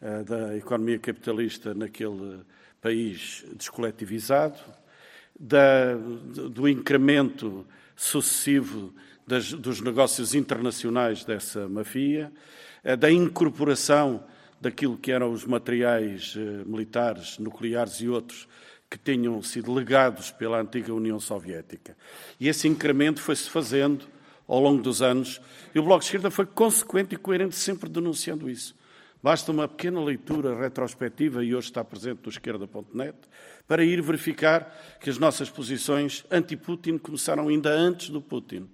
uh, 0.01 0.23
da 0.23 0.57
economia 0.57 0.97
capitalista 0.99 1.73
naquele 1.73 2.41
país 2.81 3.45
descoletivizado, 3.55 4.59
da, 5.39 5.95
do 5.95 6.67
incremento 6.67 7.65
sucessivo 7.95 8.93
das, 9.25 9.53
dos 9.53 9.81
negócios 9.81 10.33
internacionais 10.33 11.23
dessa 11.23 11.67
mafia, 11.69 12.31
uh, 12.83 12.97
da 12.97 13.11
incorporação 13.11 14.23
daquilo 14.59 14.97
que 14.97 15.11
eram 15.11 15.31
os 15.31 15.45
materiais 15.45 16.35
uh, 16.35 16.67
militares, 16.67 17.37
nucleares 17.37 18.01
e 18.01 18.07
outros 18.07 18.47
que 18.89 18.97
tinham 18.97 19.41
sido 19.41 19.73
legados 19.73 20.31
pela 20.31 20.61
antiga 20.61 20.93
União 20.93 21.19
Soviética. 21.19 21.97
E 22.39 22.47
esse 22.47 22.67
incremento 22.67 23.19
foi-se 23.21 23.49
fazendo 23.49 24.05
ao 24.47 24.59
longo 24.59 24.81
dos 24.81 25.01
anos, 25.01 25.41
e 25.73 25.79
o 25.79 25.83
Bloco 25.83 26.01
de 26.01 26.05
Esquerda 26.05 26.29
foi 26.29 26.45
consequente 26.45 27.15
e 27.15 27.17
coerente 27.17 27.55
sempre 27.55 27.89
denunciando 27.89 28.49
isso. 28.49 28.75
Basta 29.21 29.51
uma 29.51 29.67
pequena 29.67 30.03
leitura 30.03 30.59
retrospectiva, 30.59 31.43
e 31.43 31.55
hoje 31.55 31.67
está 31.67 31.83
presente 31.83 32.19
no 32.23 32.29
esquerda.net, 32.29 33.17
para 33.65 33.83
ir 33.83 34.01
verificar 34.01 34.97
que 34.99 35.09
as 35.09 35.17
nossas 35.17 35.49
posições 35.49 36.25
anti-Putin 36.29 36.97
começaram 36.97 37.47
ainda 37.47 37.69
antes 37.69 38.09
do 38.09 38.21
Putin, 38.21 38.69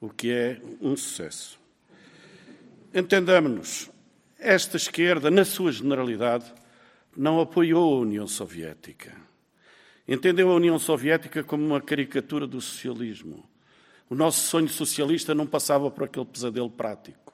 o 0.00 0.10
que 0.10 0.30
é 0.30 0.60
um 0.80 0.94
sucesso. 0.94 1.58
Entendamos-nos, 2.92 3.90
esta 4.38 4.76
esquerda, 4.76 5.30
na 5.30 5.44
sua 5.44 5.72
generalidade, 5.72 6.52
não 7.16 7.40
apoiou 7.40 7.94
a 7.94 8.00
União 8.00 8.26
Soviética. 8.26 9.16
Entendeu 10.06 10.50
a 10.50 10.54
União 10.54 10.78
Soviética 10.78 11.42
como 11.42 11.64
uma 11.64 11.80
caricatura 11.80 12.46
do 12.46 12.60
socialismo 12.60 13.48
o 14.08 14.14
nosso 14.14 14.46
sonho 14.46 14.68
socialista 14.68 15.34
não 15.34 15.46
passava 15.46 15.90
por 15.90 16.04
aquele 16.04 16.26
pesadelo 16.26 16.70
prático. 16.70 17.32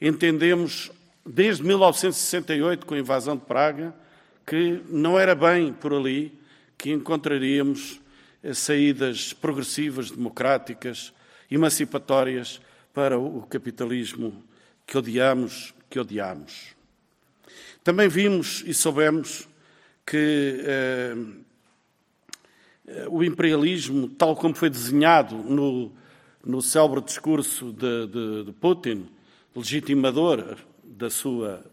Entendemos, 0.00 0.90
desde 1.24 1.62
1968, 1.62 2.86
com 2.86 2.94
a 2.94 2.98
invasão 2.98 3.36
de 3.36 3.44
Praga, 3.44 3.94
que 4.46 4.82
não 4.88 5.18
era 5.18 5.34
bem 5.34 5.72
por 5.72 5.92
ali 5.92 6.38
que 6.76 6.90
encontraríamos 6.90 8.00
eh, 8.42 8.54
saídas 8.54 9.32
progressivas, 9.32 10.10
democráticas, 10.10 11.12
emancipatórias 11.50 12.60
para 12.92 13.18
o 13.18 13.42
capitalismo 13.42 14.42
que 14.86 14.96
odiamos, 14.96 15.74
que 15.88 16.00
odiamos. 16.00 16.74
Também 17.84 18.08
vimos 18.08 18.62
e 18.66 18.74
soubemos 18.74 19.48
que 20.06 20.64
eh, 20.64 21.14
o 23.08 23.22
imperialismo, 23.22 24.08
tal 24.08 24.34
como 24.34 24.54
foi 24.54 24.70
desenhado 24.70 25.36
no, 25.36 25.92
no 26.44 26.60
célebre 26.60 27.00
discurso 27.00 27.72
de, 27.72 28.06
de, 28.06 28.44
de 28.44 28.52
Putin, 28.52 29.08
legitimador 29.54 30.56
da 30.82 31.10
sua 31.10 31.64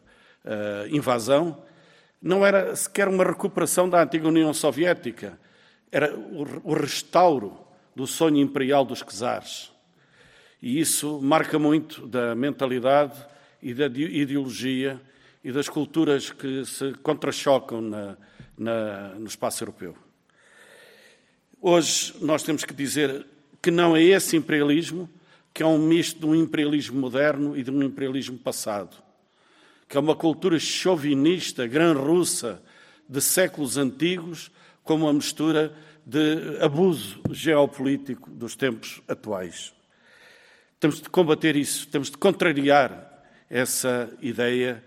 uh, 0.46 0.96
invasão, 0.96 1.58
não 2.22 2.46
era 2.46 2.76
sequer 2.76 3.08
uma 3.08 3.24
recuperação 3.24 3.90
da 3.90 4.02
antiga 4.02 4.28
União 4.28 4.54
Soviética, 4.54 5.40
era 5.92 6.16
o, 6.16 6.72
o 6.72 6.74
restauro 6.74 7.58
do 7.96 8.06
sonho 8.06 8.38
imperial 8.38 8.84
dos 8.86 9.02
czares. 9.02 9.72
E 10.62 10.80
isso 10.80 11.20
marca 11.22 11.58
muito 11.58 12.08
da 12.08 12.36
mentalidade 12.36 13.18
e 13.62 13.74
da 13.74 13.86
ideologia 13.86 15.00
e 15.44 15.52
das 15.52 15.70
culturas 15.70 16.32
que 16.32 16.66
se 16.66 16.94
contrachocam 17.04 17.82
na, 17.82 18.18
na, 18.58 19.10
no 19.16 19.28
espaço 19.28 19.64
europeu. 19.64 20.07
Hoje 21.60 22.14
nós 22.22 22.44
temos 22.44 22.64
que 22.64 22.74
dizer 22.74 23.26
que 23.62 23.72
não 23.72 23.96
é 23.96 24.04
esse 24.04 24.38
imperialismo, 24.38 25.10
que 25.52 25.64
é 25.64 25.66
um 25.66 25.80
misto 25.80 26.20
de 26.20 26.26
um 26.28 26.36
imperialismo 26.36 27.00
moderno 27.02 27.58
e 27.58 27.64
de 27.64 27.72
um 27.72 27.82
imperialismo 27.82 28.38
passado, 28.38 28.96
que 29.90 29.98
é 29.98 30.00
uma 30.00 30.16
cultura 30.16 30.60
chauvinista, 30.60 31.66
gran-russa, 31.66 32.62
de 33.10 33.20
séculos 33.20 33.76
antigos, 33.76 34.52
com 34.84 34.96
uma 34.96 35.12
mistura 35.12 35.76
de 36.06 36.60
abuso 36.62 37.20
geopolítico 37.32 38.30
dos 38.30 38.56
tempos 38.56 39.02
atuais. 39.08 39.74
Temos 40.80 41.02
de 41.02 41.10
combater 41.10 41.56
isso, 41.56 41.88
temos 41.88 42.12
de 42.12 42.18
contrariar 42.18 43.26
essa 43.50 44.10
ideia, 44.22 44.84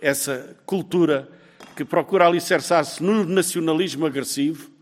essa 0.00 0.56
cultura 0.64 1.28
que 1.76 1.84
procura 1.84 2.26
alicerçar-se 2.26 3.02
no 3.02 3.24
nacionalismo 3.26 4.06
agressivo, 4.06 4.73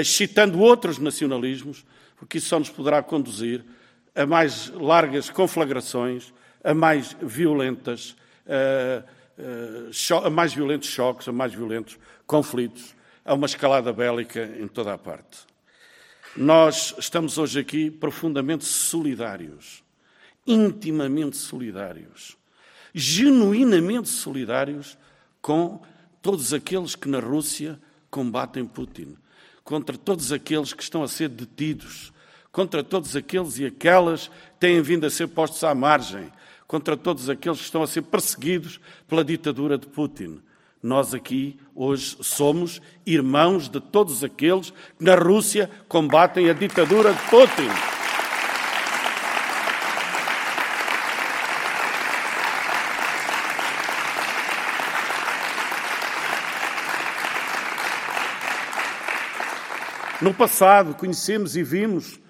excitando 0.00 0.58
outros 0.60 0.98
nacionalismos, 0.98 1.84
porque 2.16 2.38
isso 2.38 2.48
só 2.48 2.58
nos 2.58 2.70
poderá 2.70 3.02
conduzir 3.02 3.64
a 4.14 4.24
mais 4.24 4.68
largas 4.70 5.28
conflagrações, 5.28 6.32
a 6.64 6.72
mais 6.74 7.16
violentas, 7.20 8.16
a, 8.46 9.04
a, 10.22 10.26
a 10.26 10.30
mais 10.30 10.54
violentos 10.54 10.88
choques, 10.88 11.28
a 11.28 11.32
mais 11.32 11.52
violentos 11.52 11.98
conflitos, 12.26 12.94
a 13.24 13.34
uma 13.34 13.46
escalada 13.46 13.92
bélica 13.92 14.44
em 14.58 14.66
toda 14.66 14.94
a 14.94 14.98
parte. 14.98 15.40
Nós 16.36 16.94
estamos 16.98 17.36
hoje 17.36 17.60
aqui 17.60 17.90
profundamente 17.90 18.64
solidários, 18.64 19.84
intimamente 20.46 21.36
solidários, 21.36 22.38
genuinamente 22.94 24.08
solidários 24.08 24.96
com 25.42 25.82
todos 26.22 26.54
aqueles 26.54 26.94
que 26.94 27.08
na 27.08 27.18
Rússia 27.18 27.78
combatem 28.10 28.64
Putin, 28.64 29.16
contra 29.64 29.96
todos 29.96 30.32
aqueles 30.32 30.72
que 30.72 30.82
estão 30.82 31.02
a 31.02 31.08
ser 31.08 31.28
detidos, 31.28 32.12
contra 32.50 32.82
todos 32.82 33.16
aqueles 33.16 33.58
e 33.58 33.66
aquelas 33.66 34.28
que 34.28 34.34
têm 34.60 34.82
vindo 34.82 35.06
a 35.06 35.10
ser 35.10 35.28
postos 35.28 35.64
à 35.64 35.74
margem, 35.74 36.30
contra 36.66 36.96
todos 36.96 37.28
aqueles 37.28 37.58
que 37.58 37.64
estão 37.64 37.82
a 37.82 37.86
ser 37.86 38.02
perseguidos 38.02 38.80
pela 39.08 39.24
ditadura 39.24 39.78
de 39.78 39.86
Putin. 39.86 40.40
Nós 40.82 41.14
aqui 41.14 41.56
hoje 41.74 42.16
somos 42.22 42.82
irmãos 43.06 43.68
de 43.68 43.80
todos 43.80 44.24
aqueles 44.24 44.70
que 44.70 45.04
na 45.04 45.14
Rússia 45.14 45.70
combatem 45.88 46.50
a 46.50 46.52
ditadura 46.52 47.12
de 47.12 47.20
Putin. 47.30 48.01
No 60.22 60.32
passado, 60.32 60.94
conhecemos 60.94 61.56
e 61.56 61.64
vimos 61.64 62.20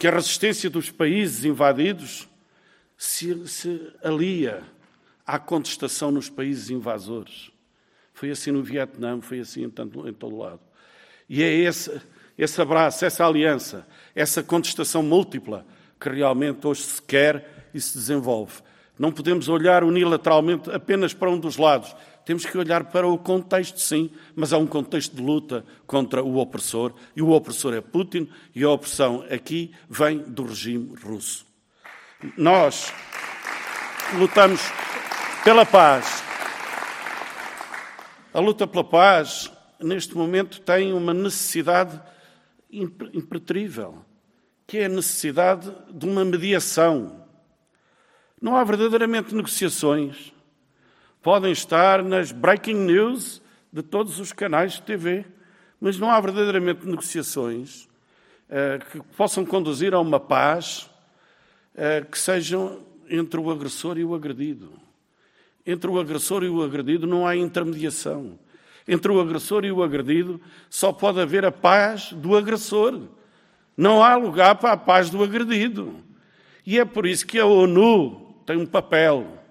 que 0.00 0.08
a 0.08 0.10
resistência 0.10 0.70
dos 0.70 0.90
países 0.90 1.44
invadidos 1.44 2.26
se, 2.96 3.46
se 3.46 3.92
alia 4.02 4.62
à 5.26 5.38
contestação 5.38 6.10
nos 6.10 6.30
países 6.30 6.70
invasores. 6.70 7.50
Foi 8.14 8.30
assim 8.30 8.50
no 8.50 8.62
Vietnã, 8.62 9.20
foi 9.20 9.40
assim 9.40 9.64
em, 9.64 9.68
tanto, 9.68 10.08
em 10.08 10.12
todo 10.14 10.38
lado. 10.38 10.60
E 11.28 11.42
é 11.42 11.52
esse, 11.52 12.00
esse 12.38 12.62
abraço, 12.62 13.04
essa 13.04 13.26
aliança, 13.26 13.86
essa 14.14 14.42
contestação 14.42 15.02
múltipla 15.02 15.66
que 16.00 16.08
realmente 16.08 16.66
hoje 16.66 16.80
se 16.80 17.02
quer 17.02 17.68
e 17.74 17.80
se 17.80 17.92
desenvolve. 17.98 18.62
Não 18.98 19.12
podemos 19.12 19.50
olhar 19.50 19.84
unilateralmente 19.84 20.70
apenas 20.70 21.12
para 21.12 21.30
um 21.30 21.38
dos 21.38 21.58
lados. 21.58 21.94
Temos 22.24 22.46
que 22.46 22.56
olhar 22.56 22.84
para 22.84 23.06
o 23.06 23.18
contexto, 23.18 23.78
sim, 23.78 24.10
mas 24.34 24.52
há 24.52 24.58
um 24.58 24.66
contexto 24.66 25.14
de 25.14 25.22
luta 25.22 25.64
contra 25.86 26.22
o 26.22 26.38
opressor, 26.38 26.94
e 27.14 27.20
o 27.20 27.30
opressor 27.30 27.74
é 27.74 27.80
Putin, 27.80 28.28
e 28.54 28.64
a 28.64 28.70
opressão 28.70 29.24
aqui 29.30 29.72
vem 29.88 30.18
do 30.18 30.44
regime 30.44 30.94
russo. 31.02 31.46
Nós 32.36 32.92
lutamos 34.18 34.60
pela 35.44 35.66
paz. 35.66 36.22
A 38.32 38.40
luta 38.40 38.66
pela 38.66 38.84
paz, 38.84 39.50
neste 39.78 40.16
momento, 40.16 40.60
tem 40.60 40.92
uma 40.92 41.12
necessidade 41.12 42.00
impertrível, 42.70 44.04
que 44.66 44.78
é 44.78 44.86
a 44.86 44.88
necessidade 44.88 45.70
de 45.92 46.06
uma 46.06 46.24
mediação. 46.24 47.22
Não 48.40 48.56
há 48.56 48.64
verdadeiramente 48.64 49.34
negociações 49.34 50.33
podem 51.24 51.52
estar 51.52 52.02
nas 52.04 52.30
breaking 52.30 52.74
news 52.74 53.40
de 53.72 53.82
todos 53.82 54.20
os 54.20 54.30
canais 54.30 54.74
de 54.74 54.82
TV, 54.82 55.24
mas 55.80 55.98
não 55.98 56.10
há 56.10 56.20
verdadeiramente 56.20 56.86
negociações 56.86 57.88
eh, 58.50 58.78
que 58.92 59.00
possam 59.16 59.42
conduzir 59.42 59.94
a 59.94 60.00
uma 60.00 60.20
paz 60.20 60.90
eh, 61.74 62.02
que 62.02 62.18
sejam 62.18 62.82
entre 63.08 63.40
o 63.40 63.50
agressor 63.50 63.96
e 63.96 64.04
o 64.04 64.14
agredido. 64.14 64.70
Entre 65.66 65.90
o 65.90 65.98
agressor 65.98 66.44
e 66.44 66.48
o 66.50 66.62
agredido 66.62 67.06
não 67.06 67.26
há 67.26 67.34
intermediação. 67.34 68.38
Entre 68.86 69.10
o 69.10 69.18
agressor 69.18 69.64
e 69.64 69.72
o 69.72 69.82
agredido 69.82 70.38
só 70.68 70.92
pode 70.92 71.22
haver 71.22 71.46
a 71.46 71.50
paz 71.50 72.12
do 72.12 72.36
agressor. 72.36 73.00
Não 73.74 74.04
há 74.04 74.14
lugar 74.14 74.56
para 74.56 74.72
a 74.72 74.76
paz 74.76 75.08
do 75.08 75.24
agredido. 75.24 75.96
E 76.66 76.78
é 76.78 76.84
por 76.84 77.06
isso 77.06 77.26
que 77.26 77.38
a 77.38 77.46
ONU 77.46 78.42
tem 78.44 78.58
um 78.58 78.66
papel. 78.66 79.42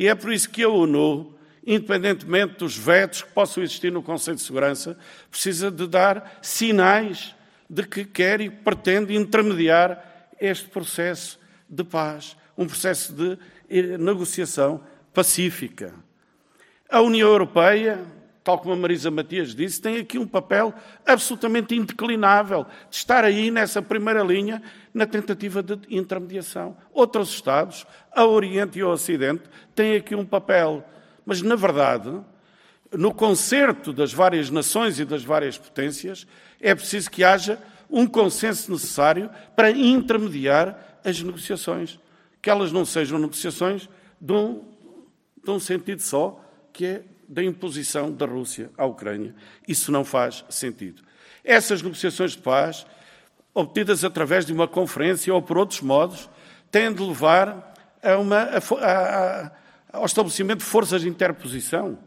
E 0.00 0.08
é 0.08 0.14
por 0.14 0.32
isso 0.32 0.48
que 0.48 0.62
a 0.62 0.68
ONU, 0.70 1.34
independentemente 1.62 2.54
dos 2.54 2.74
vetos 2.74 3.20
que 3.20 3.32
possam 3.32 3.62
existir 3.62 3.92
no 3.92 4.02
Conselho 4.02 4.38
de 4.38 4.42
Segurança, 4.42 4.96
precisa 5.30 5.70
de 5.70 5.86
dar 5.86 6.38
sinais 6.40 7.34
de 7.68 7.82
que 7.82 8.06
quer 8.06 8.40
e 8.40 8.48
pretende 8.48 9.14
intermediar 9.14 10.32
este 10.40 10.70
processo 10.70 11.38
de 11.68 11.84
paz, 11.84 12.34
um 12.56 12.66
processo 12.66 13.12
de 13.12 13.38
eh, 13.68 13.98
negociação 13.98 14.80
pacífica. 15.12 15.92
A 16.88 17.02
União 17.02 17.28
Europeia, 17.28 18.02
tal 18.42 18.58
como 18.58 18.72
a 18.72 18.76
Marisa 18.78 19.10
Matias 19.10 19.54
disse, 19.54 19.82
tem 19.82 19.98
aqui 19.98 20.18
um 20.18 20.26
papel 20.26 20.72
absolutamente 21.04 21.76
indeclinável 21.76 22.64
de 22.88 22.96
estar 22.96 23.22
aí 23.22 23.50
nessa 23.50 23.82
primeira 23.82 24.22
linha 24.22 24.62
na 24.92 25.06
tentativa 25.06 25.62
de 25.62 25.78
intermediação. 25.88 26.76
Outros 26.92 27.30
Estados, 27.30 27.86
a 28.12 28.26
Oriente 28.26 28.78
e 28.78 28.82
o 28.82 28.90
Ocidente, 28.90 29.44
têm 29.74 29.96
aqui 29.96 30.14
um 30.14 30.26
papel. 30.26 30.84
Mas, 31.24 31.42
na 31.42 31.54
verdade, 31.54 32.20
no 32.92 33.14
concerto 33.14 33.92
das 33.92 34.12
várias 34.12 34.50
nações 34.50 34.98
e 34.98 35.04
das 35.04 35.22
várias 35.22 35.56
potências, 35.56 36.26
é 36.60 36.74
preciso 36.74 37.10
que 37.10 37.22
haja 37.22 37.60
um 37.88 38.06
consenso 38.06 38.70
necessário 38.70 39.30
para 39.54 39.70
intermediar 39.70 41.00
as 41.04 41.20
negociações. 41.22 41.98
Que 42.42 42.50
elas 42.50 42.72
não 42.72 42.84
sejam 42.84 43.18
negociações 43.18 43.88
de 44.20 44.32
um, 44.32 44.64
de 45.42 45.50
um 45.50 45.60
sentido 45.60 46.02
só, 46.02 46.44
que 46.72 46.86
é 46.86 47.02
da 47.28 47.42
imposição 47.44 48.10
da 48.10 48.26
Rússia 48.26 48.70
à 48.76 48.84
Ucrânia. 48.84 49.34
Isso 49.66 49.92
não 49.92 50.04
faz 50.04 50.44
sentido. 50.48 51.02
Essas 51.44 51.80
negociações 51.80 52.32
de 52.32 52.38
paz, 52.38 52.86
obtidas 53.54 54.04
através 54.04 54.46
de 54.46 54.52
uma 54.52 54.68
conferência 54.68 55.34
ou 55.34 55.42
por 55.42 55.58
outros 55.58 55.80
modos, 55.80 56.28
têm 56.70 56.92
de 56.92 57.02
levar 57.02 57.74
a 58.02 58.16
uma, 58.18 58.38
a, 58.38 58.58
a, 58.58 59.50
ao 59.92 60.06
estabelecimento 60.06 60.60
de 60.60 60.64
forças 60.64 61.02
de 61.02 61.08
interposição 61.08 61.98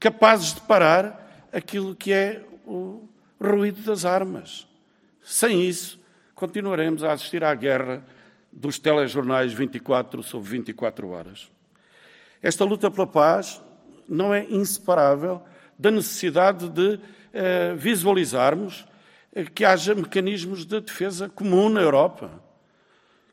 capazes 0.00 0.54
de 0.54 0.60
parar 0.62 1.48
aquilo 1.52 1.94
que 1.94 2.12
é 2.12 2.42
o 2.66 3.08
ruído 3.40 3.82
das 3.82 4.04
armas. 4.04 4.66
Sem 5.22 5.62
isso, 5.62 5.98
continuaremos 6.34 7.02
a 7.02 7.12
assistir 7.12 7.44
à 7.44 7.54
guerra 7.54 8.04
dos 8.52 8.78
telejornais 8.78 9.52
24 9.52 10.22
sobre 10.22 10.50
24 10.50 11.08
horas. 11.08 11.50
Esta 12.42 12.64
luta 12.64 12.90
pela 12.90 13.06
paz 13.06 13.62
não 14.08 14.32
é 14.32 14.44
inseparável 14.44 15.42
da 15.78 15.90
necessidade 15.90 16.68
de 16.68 16.98
eh, 17.32 17.74
visualizarmos 17.76 18.86
que 19.54 19.64
haja 19.64 19.94
mecanismos 19.94 20.64
de 20.64 20.80
defesa 20.80 21.28
comum 21.28 21.68
na 21.68 21.80
Europa, 21.80 22.30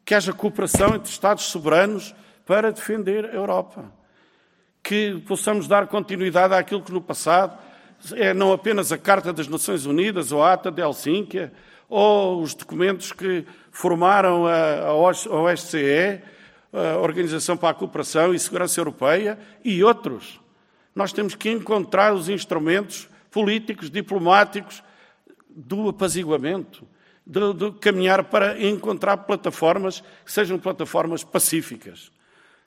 que 0.05 0.13
haja 0.13 0.33
cooperação 0.33 0.95
entre 0.95 1.09
Estados 1.09 1.45
soberanos 1.45 2.13
para 2.45 2.71
defender 2.71 3.25
a 3.25 3.33
Europa 3.33 3.91
que 4.83 5.23
possamos 5.25 5.65
dar 5.65 5.87
continuidade 5.87 6.53
àquilo 6.53 6.81
que 6.81 6.91
no 6.91 7.01
passado 7.01 7.57
é 8.15 8.33
não 8.33 8.51
apenas 8.51 8.91
a 8.91 8.97
Carta 8.97 9.31
das 9.31 9.47
Nações 9.47 9.85
Unidas 9.85 10.33
ou 10.33 10.43
a 10.43 10.51
Ata 10.51 10.69
de 10.69 10.81
Helsínquia 10.81 11.53
ou 11.87 12.41
os 12.41 12.53
documentos 12.53 13.13
que 13.13 13.45
formaram 13.71 14.45
a 14.45 14.93
OSCE, 14.93 16.21
a 16.73 16.97
Organização 16.97 17.55
para 17.55 17.69
a 17.69 17.73
Cooperação 17.73 18.33
e 18.33 18.39
Segurança 18.39 18.79
Europeia 18.79 19.39
e 19.63 19.81
outros. 19.83 20.37
Nós 20.93 21.13
temos 21.13 21.33
que 21.33 21.49
encontrar 21.49 22.13
os 22.13 22.27
instrumentos 22.27 23.07
políticos, 23.31 23.89
diplomáticos 23.89 24.83
do 25.55 25.89
apaziguamento, 25.89 26.87
de, 27.25 27.53
de 27.53 27.71
caminhar 27.79 28.25
para 28.25 28.61
encontrar 28.61 29.17
plataformas 29.17 30.01
que 30.25 30.31
sejam 30.31 30.59
plataformas 30.59 31.23
pacíficas. 31.23 32.11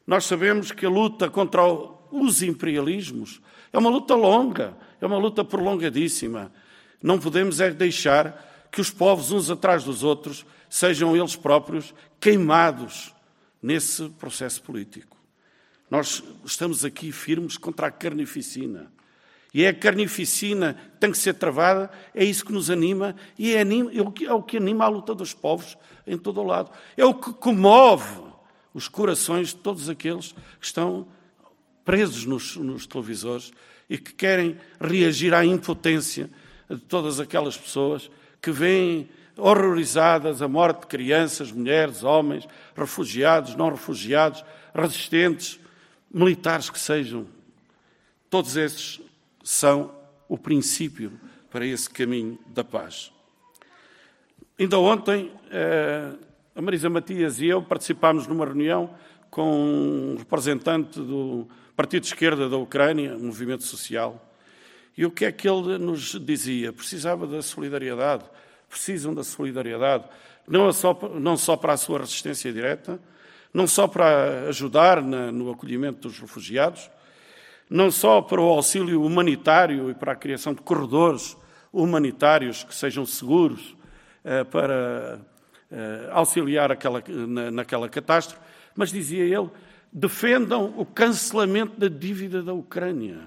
Nós 0.07 0.25
sabemos 0.25 0.71
que 0.71 0.87
a 0.87 0.91
luta 0.91 1.29
contra 1.29 1.63
os 2.11 2.43
imperialismos 2.43 3.41
é 3.73 3.79
uma 3.79 3.91
luta 3.91 4.15
longa, 4.15 4.77
é 5.01 5.07
uma 5.07 5.19
luta 5.19 5.45
prolongadíssima. 5.45 6.53
Não 7.03 7.19
podemos 7.19 7.61
é 7.61 7.71
deixar 7.71 8.69
que 8.71 8.81
os 8.81 8.91
povos, 8.91 9.31
uns 9.31 9.51
atrás 9.51 9.85
dos 9.85 10.03
outros, 10.03 10.47
sejam 10.69 11.17
eles 11.17 11.37
próprios 11.37 11.95
queimados 12.21 13.15
nesse 13.63 14.09
processo 14.11 14.63
político. 14.63 15.17
Nós 15.91 16.23
estamos 16.45 16.85
aqui 16.85 17.13
firmes 17.13 17.57
contra 17.57 17.87
a 17.87 17.91
carnificina. 17.91 18.91
E 19.57 19.65
é 19.65 19.69
a 19.69 19.75
carnificina 19.75 20.75
que 20.75 20.99
tem 20.99 21.11
que 21.11 21.17
ser 21.17 21.33
travada, 21.33 21.91
é 22.15 22.23
isso 22.23 22.45
que 22.45 22.53
nos 22.53 22.69
anima 22.69 23.17
e 23.39 23.55
é, 23.55 23.63
é 23.63 24.35
o 24.35 24.43
que 24.43 24.59
anima 24.59 24.85
a 24.85 24.89
luta 24.89 25.15
dos 25.15 25.33
povos 25.33 25.79
em 26.07 26.19
todo 26.19 26.43
o 26.43 26.45
lado. 26.45 26.71
É 26.95 27.07
o 27.07 27.15
que 27.15 27.33
comove 27.33 28.21
os 28.75 28.87
corações 28.87 29.49
de 29.49 29.57
todos 29.57 29.89
aqueles 29.89 30.33
que 30.61 30.67
estão 30.67 31.09
presos 31.87 32.27
nos, 32.27 32.55
nos 32.57 32.87
televisores 32.87 33.51
e 33.89 33.97
que 33.97 34.13
querem 34.13 34.59
reagir 34.79 35.33
à 35.33 35.43
impotência 35.43 36.29
de 36.69 36.77
todas 36.77 37.19
aquelas 37.19 37.57
pessoas 37.57 38.11
que 38.43 38.51
veem 38.51 39.09
horrorizadas 39.39 40.43
a 40.43 40.49
morte 40.49 40.81
de 40.81 40.87
crianças, 40.87 41.51
mulheres, 41.51 42.05
homens, 42.05 42.47
refugiados, 42.77 43.55
não 43.55 43.71
refugiados, 43.71 44.45
resistentes, 44.75 45.59
militares 46.13 46.69
que 46.69 46.79
sejam. 46.79 47.27
Todos 48.29 48.55
esses 48.59 49.06
são 49.47 49.95
o 50.29 50.37
princípio 50.37 51.13
para 51.49 51.65
esse 51.65 51.89
caminho 51.89 52.37
da 52.49 52.65
paz. 52.65 53.13
Ainda 54.59 54.77
ontem, 54.77 55.31
eh, 55.53 56.15
a 56.53 56.61
Marisa 56.61 56.91
Matias 56.91 57.39
e 57.41 57.47
eu 57.47 57.63
participámos 57.63 58.27
numa 58.27 58.45
reunião 58.45 58.93
com 59.31 59.49
um 59.49 60.17
representante 60.19 60.99
do 60.99 61.47
Partido 61.77 62.03
de 62.03 62.09
Esquerda 62.09 62.49
da 62.49 62.57
Ucrânia, 62.57 63.17
movimento 63.17 63.63
social. 63.63 64.21
E 64.99 65.07
o 65.07 65.13
que 65.13 65.25
é 65.25 65.31
que 65.31 65.49
ele 65.49 65.79
nos 65.79 66.19
dizia? 66.19 66.73
Precisava 66.73 67.25
da 67.25 67.41
solidariedade, 67.41 68.25
precisam 68.69 69.15
da 69.15 69.23
solidariedade, 69.23 70.07
não 70.49 70.73
só, 70.73 70.99
não 71.21 71.37
só 71.37 71.57
para 71.57 71.75
a 71.75 71.77
sua 71.77 72.01
resistência 72.01 72.53
direta, 72.53 72.99
não 73.55 73.69
só 73.69 73.87
para 73.87 74.49
ajudar 74.49 75.01
na, 75.01 75.31
no 75.31 75.53
acolhimento 75.53 76.09
dos 76.09 76.19
refugiados, 76.19 76.91
não 77.69 77.91
só 77.91 78.23
para 78.23 78.41
o 78.41 78.49
auxílio 78.49 79.03
humanitário 79.03 79.91
e 79.91 79.95
para 79.95 80.13
a 80.13 80.17
criação 80.17 80.55
de 80.55 80.63
corredores 80.63 81.37
humanitários 81.73 82.65
que 82.65 82.75
sejam 82.75 83.05
seguros 83.05 83.77
eh, 84.25 84.45
para 84.45 85.21
eh, 85.71 86.09
auxiliar 86.13 86.71
aquela, 86.71 87.03
na, 87.09 87.51
naquela 87.51 87.89
catástrofe, 87.89 88.41
mas 88.75 88.91
dizia 88.91 89.25
ele, 89.25 89.51
defendam 89.93 90.75
o 90.77 90.85
cancelamento 90.85 91.79
da 91.79 91.89
dívida 91.89 92.43
da 92.43 92.53
Ucrânia. 92.53 93.21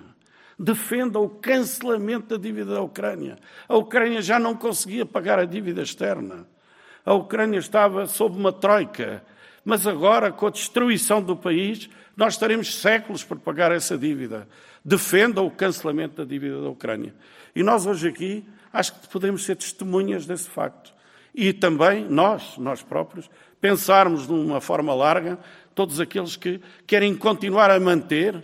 Defendam 0.58 1.24
o 1.24 1.30
cancelamento 1.30 2.38
da 2.38 2.38
dívida 2.38 2.74
da 2.74 2.82
Ucrânia. 2.82 3.38
A 3.68 3.78
Ucrânia 3.78 4.22
já 4.22 4.38
não 4.38 4.56
conseguia 4.56 5.06
pagar 5.06 5.40
a 5.40 5.46
dívida 5.46 5.82
externa. 5.82 6.46
A 7.06 7.14
Ucrânia 7.14 7.58
estava 7.58 8.06
sob 8.08 8.38
uma 8.38 8.52
troika. 8.52 9.24
Mas 9.70 9.86
agora, 9.86 10.32
com 10.32 10.48
a 10.48 10.50
destruição 10.50 11.22
do 11.22 11.36
país, 11.36 11.92
nós 12.18 12.34
estaremos 12.34 12.74
séculos 12.74 13.24
por 13.24 13.38
pagar 13.38 13.72
essa 13.72 13.96
dívida. 13.96 14.50
Defendam 14.84 15.46
o 15.46 15.52
cancelamento 15.52 16.16
da 16.16 16.24
dívida 16.28 16.60
da 16.60 16.70
Ucrânia. 16.70 17.14
E 17.56 17.62
nós 17.62 17.86
hoje 17.86 18.08
aqui 18.08 18.44
acho 18.74 19.00
que 19.00 19.08
podemos 19.10 19.46
ser 19.46 19.56
testemunhas 19.56 20.26
desse 20.26 20.50
facto. 20.50 20.92
E 21.36 21.54
também 21.54 22.04
nós, 22.04 22.58
nós 22.58 22.82
próprios, 22.82 23.30
pensarmos 23.62 24.26
de 24.26 24.34
uma 24.34 24.60
forma 24.60 24.92
larga 24.96 25.38
todos 25.76 26.00
aqueles 26.00 26.36
que 26.36 26.60
querem 26.88 27.16
continuar 27.16 27.70
a 27.70 27.80
manter, 27.80 28.44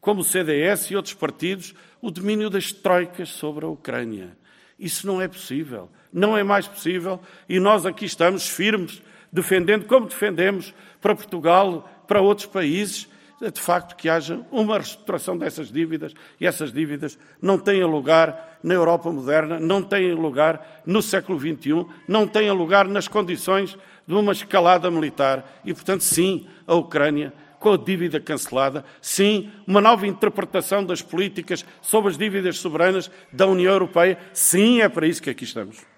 como 0.00 0.22
o 0.22 0.24
CDS 0.24 0.90
e 0.90 0.96
outros 0.96 1.14
partidos, 1.14 1.72
o 2.02 2.10
domínio 2.10 2.50
das 2.50 2.72
troicas 2.72 3.28
sobre 3.28 3.64
a 3.64 3.68
Ucrânia. 3.68 4.36
Isso 4.76 5.06
não 5.06 5.22
é 5.22 5.28
possível. 5.28 5.88
Não 6.12 6.36
é 6.36 6.42
mais 6.42 6.66
possível. 6.66 7.20
E 7.48 7.60
nós 7.60 7.86
aqui 7.86 8.06
estamos 8.06 8.48
firmes, 8.48 9.00
defendendo 9.34 9.84
como 9.86 10.06
defendemos 10.06 10.72
para 11.02 11.14
Portugal, 11.14 11.90
para 12.06 12.20
outros 12.20 12.46
países, 12.46 13.08
de 13.40 13.60
facto 13.60 13.96
que 13.96 14.08
haja 14.08 14.40
uma 14.50 14.76
reestruturação 14.76 15.36
dessas 15.36 15.70
dívidas 15.70 16.14
e 16.40 16.46
essas 16.46 16.72
dívidas 16.72 17.18
não 17.42 17.58
têm 17.58 17.82
lugar 17.84 18.58
na 18.62 18.74
Europa 18.74 19.10
moderna, 19.10 19.58
não 19.58 19.82
têm 19.82 20.14
lugar 20.14 20.82
no 20.86 21.02
século 21.02 21.38
XXI, 21.38 21.84
não 22.06 22.28
têm 22.28 22.50
lugar 22.52 22.86
nas 22.86 23.08
condições 23.08 23.76
de 24.06 24.14
uma 24.14 24.32
escalada 24.32 24.88
militar 24.88 25.60
e, 25.64 25.74
portanto, 25.74 26.02
sim, 26.02 26.46
a 26.64 26.74
Ucrânia 26.74 27.32
com 27.58 27.72
a 27.72 27.76
dívida 27.78 28.20
cancelada, 28.20 28.84
sim, 29.00 29.50
uma 29.66 29.80
nova 29.80 30.06
interpretação 30.06 30.84
das 30.84 31.00
políticas 31.00 31.64
sobre 31.80 32.10
as 32.10 32.18
dívidas 32.18 32.58
soberanas 32.58 33.10
da 33.32 33.46
União 33.46 33.72
Europeia, 33.72 34.18
sim, 34.32 34.80
é 34.82 34.88
para 34.88 35.06
isso 35.06 35.22
que 35.22 35.30
aqui 35.30 35.44
estamos. 35.44 35.93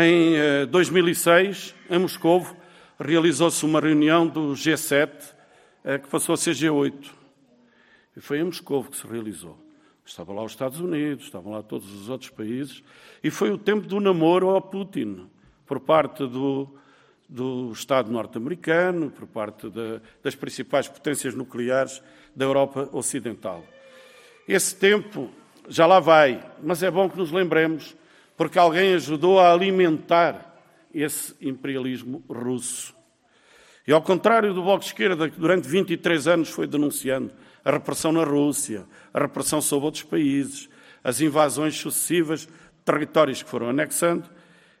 Em 0.00 0.64
2006, 0.68 1.74
eh, 1.90 1.96
em 1.96 1.98
Moscou, 1.98 2.46
realizou-se 3.00 3.64
uma 3.64 3.80
reunião 3.80 4.28
do 4.28 4.52
G7 4.52 5.10
eh, 5.82 5.98
que 5.98 6.06
passou 6.06 6.34
a 6.34 6.36
ser 6.36 6.52
G8. 6.52 7.10
E 8.16 8.20
foi 8.20 8.38
em 8.38 8.44
Moscou 8.44 8.84
que 8.84 8.96
se 8.96 9.04
realizou. 9.04 9.58
Estavam 10.06 10.36
lá 10.36 10.44
os 10.44 10.52
Estados 10.52 10.78
Unidos, 10.78 11.24
estavam 11.24 11.50
lá 11.50 11.64
todos 11.64 11.92
os 11.92 12.08
outros 12.08 12.30
países, 12.30 12.80
e 13.24 13.28
foi 13.28 13.50
o 13.50 13.58
tempo 13.58 13.88
do 13.88 13.98
namoro 13.98 14.50
ao 14.50 14.62
Putin, 14.62 15.28
por 15.66 15.80
parte 15.80 16.24
do, 16.28 16.68
do 17.28 17.72
Estado 17.72 18.08
norte-americano, 18.08 19.10
por 19.10 19.26
parte 19.26 19.68
de, 19.68 20.00
das 20.22 20.36
principais 20.36 20.86
potências 20.86 21.34
nucleares 21.34 22.00
da 22.36 22.44
Europa 22.44 22.88
Ocidental. 22.92 23.64
Esse 24.46 24.76
tempo 24.76 25.28
já 25.68 25.86
lá 25.86 25.98
vai, 25.98 26.40
mas 26.62 26.84
é 26.84 26.90
bom 26.90 27.10
que 27.10 27.18
nos 27.18 27.32
lembremos, 27.32 27.96
porque 28.38 28.58
alguém 28.58 28.94
ajudou 28.94 29.40
a 29.40 29.52
alimentar 29.52 30.54
esse 30.94 31.34
imperialismo 31.40 32.22
russo. 32.30 32.94
E 33.84 33.92
ao 33.92 34.00
contrário 34.00 34.54
do 34.54 34.62
Bloco 34.62 34.80
de 34.80 34.86
Esquerda, 34.86 35.28
que 35.28 35.38
durante 35.38 35.66
23 35.66 36.28
anos 36.28 36.48
foi 36.48 36.68
denunciando 36.68 37.32
a 37.64 37.72
repressão 37.72 38.12
na 38.12 38.22
Rússia, 38.22 38.86
a 39.12 39.18
repressão 39.18 39.60
sobre 39.60 39.86
outros 39.86 40.04
países, 40.04 40.70
as 41.02 41.20
invasões 41.20 41.76
sucessivas 41.76 42.42
de 42.42 42.48
territórios 42.84 43.42
que 43.42 43.50
foram 43.50 43.70
anexando, 43.70 44.30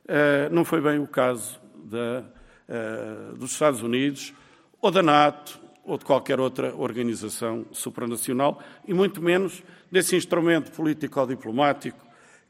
eh, 0.06 0.48
não 0.52 0.64
foi 0.64 0.80
bem 0.80 1.00
o 1.00 1.06
caso 1.08 1.60
da, 1.84 2.24
eh, 2.68 3.32
dos 3.36 3.50
Estados 3.50 3.82
Unidos 3.82 4.32
ou 4.80 4.92
da 4.92 5.02
NATO 5.02 5.60
ou 5.84 5.98
de 5.98 6.04
qualquer 6.04 6.38
outra 6.38 6.74
organização 6.76 7.66
supranacional, 7.72 8.62
e 8.86 8.94
muito 8.94 9.20
menos 9.22 9.64
desse 9.90 10.14
instrumento 10.14 10.70
político-diplomático 10.70 12.07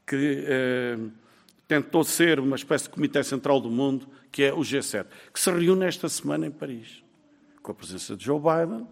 que 0.09 0.43
eh, 0.47 0.97
tentou 1.67 2.03
ser 2.03 2.39
uma 2.39 2.55
espécie 2.55 2.85
de 2.85 2.89
Comitê 2.89 3.23
Central 3.23 3.61
do 3.61 3.69
Mundo, 3.69 4.07
que 4.31 4.41
é 4.41 4.51
o 4.51 4.61
G7, 4.61 5.05
que 5.31 5.39
se 5.39 5.51
reúne 5.51 5.85
esta 5.85 6.09
semana 6.09 6.47
em 6.47 6.51
Paris, 6.51 7.03
com 7.61 7.71
a 7.71 7.75
presença 7.75 8.17
de 8.17 8.25
Joe 8.25 8.39
Biden, 8.39 8.87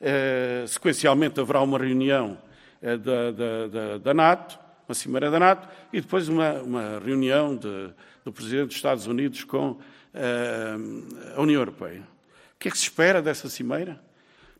eh, 0.00 0.64
sequencialmente 0.66 1.38
haverá 1.38 1.60
uma 1.60 1.78
reunião 1.78 2.38
eh, 2.80 2.96
da, 2.96 3.30
da, 3.32 3.68
da, 3.68 3.98
da, 3.98 4.14
NATO, 4.14 4.58
uma 4.88 4.94
cimeira 4.94 5.30
da 5.30 5.38
NATO, 5.38 5.68
e 5.92 6.00
depois 6.00 6.26
uma, 6.26 6.54
uma 6.54 6.98
reunião 7.04 7.54
de, 7.54 7.90
do 8.24 8.32
Presidente 8.32 8.68
dos 8.68 8.76
Estados 8.76 9.06
Unidos 9.06 9.44
com 9.44 9.78
eh, 10.14 10.76
a 11.36 11.42
União 11.42 11.60
Europeia. 11.60 12.00
O 12.00 12.58
que 12.58 12.68
é 12.68 12.70
que 12.70 12.78
se 12.78 12.84
espera 12.84 13.20
dessa 13.20 13.50
cimeira? 13.50 14.00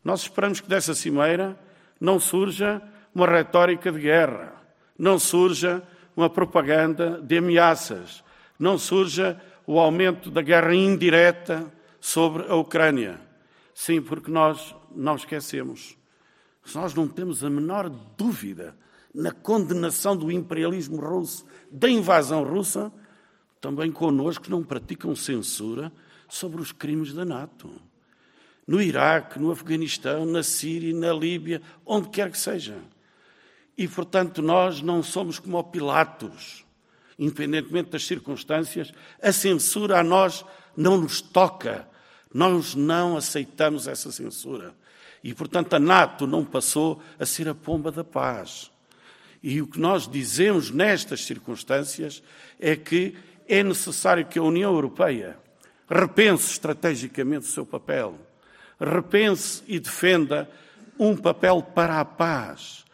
Nós 0.03 0.21
esperamos 0.21 0.61
que 0.61 0.69
dessa 0.69 0.93
cimeira 0.93 1.57
não 1.99 2.19
surja 2.19 2.79
uma 3.15 3.25
retórica 3.25 3.91
de 3.91 3.99
guerra, 3.99 4.56
não 4.97 5.19
surja 5.19 5.83
uma 6.15 6.29
propaganda 6.29 7.21
de 7.21 7.37
ameaças, 7.37 8.23
não 8.57 8.77
surja 8.77 9.39
o 9.65 9.79
aumento 9.79 10.31
da 10.31 10.41
guerra 10.41 10.73
indireta 10.73 11.71
sobre 11.99 12.43
a 12.47 12.55
Ucrânia. 12.55 13.19
Sim, 13.73 14.01
porque 14.01 14.31
nós 14.31 14.75
não 14.95 15.15
esquecemos. 15.15 15.95
Nós 16.73 16.93
não 16.93 17.07
temos 17.07 17.43
a 17.43 17.49
menor 17.49 17.89
dúvida 17.89 18.75
na 19.13 19.31
condenação 19.31 20.15
do 20.15 20.31
imperialismo 20.31 20.97
russo, 20.97 21.45
da 21.71 21.89
invasão 21.89 22.43
russa, 22.43 22.91
também 23.59 23.91
connosco 23.91 24.49
não 24.49 24.63
praticam 24.63 25.15
censura 25.15 25.91
sobre 26.29 26.61
os 26.61 26.71
crimes 26.71 27.13
da 27.13 27.25
NATO. 27.25 27.69
No 28.67 28.81
Iraque, 28.81 29.39
no 29.39 29.51
Afeganistão, 29.51 30.25
na 30.25 30.43
Síria, 30.43 30.93
na 30.93 31.13
Líbia, 31.13 31.61
onde 31.85 32.09
quer 32.09 32.29
que 32.29 32.37
seja. 32.37 32.77
E, 33.77 33.87
portanto, 33.87 34.41
nós 34.41 34.81
não 34.81 35.03
somos 35.03 35.37
como 35.37 35.63
Pilatos. 35.65 36.65
Independentemente 37.19 37.91
das 37.91 38.05
circunstâncias, 38.05 38.91
a 39.21 39.31
censura 39.31 39.99
a 39.99 40.03
nós 40.03 40.43
não 40.75 40.97
nos 40.97 41.21
toca. 41.21 41.87
Nós 42.33 42.75
não 42.75 43.17
aceitamos 43.17 43.87
essa 43.87 44.11
censura. 44.11 44.73
E, 45.23 45.33
portanto, 45.33 45.73
a 45.73 45.79
NATO 45.79 46.25
não 46.25 46.43
passou 46.43 47.01
a 47.19 47.25
ser 47.25 47.47
a 47.49 47.55
pomba 47.55 47.91
da 47.91 48.03
paz. 48.03 48.71
E 49.41 49.61
o 49.61 49.67
que 49.67 49.79
nós 49.79 50.07
dizemos 50.07 50.71
nestas 50.71 51.23
circunstâncias 51.25 52.23
é 52.59 52.75
que 52.75 53.15
é 53.47 53.63
necessário 53.63 54.25
que 54.25 54.39
a 54.39 54.43
União 54.43 54.73
Europeia 54.73 55.37
repense 55.89 56.51
estrategicamente 56.51 57.47
o 57.47 57.51
seu 57.51 57.65
papel, 57.65 58.15
repense 58.79 59.63
e 59.67 59.79
defenda 59.79 60.49
um 60.99 61.15
papel 61.15 61.61
para 61.61 61.99
a 61.99 62.05
paz. 62.05 62.85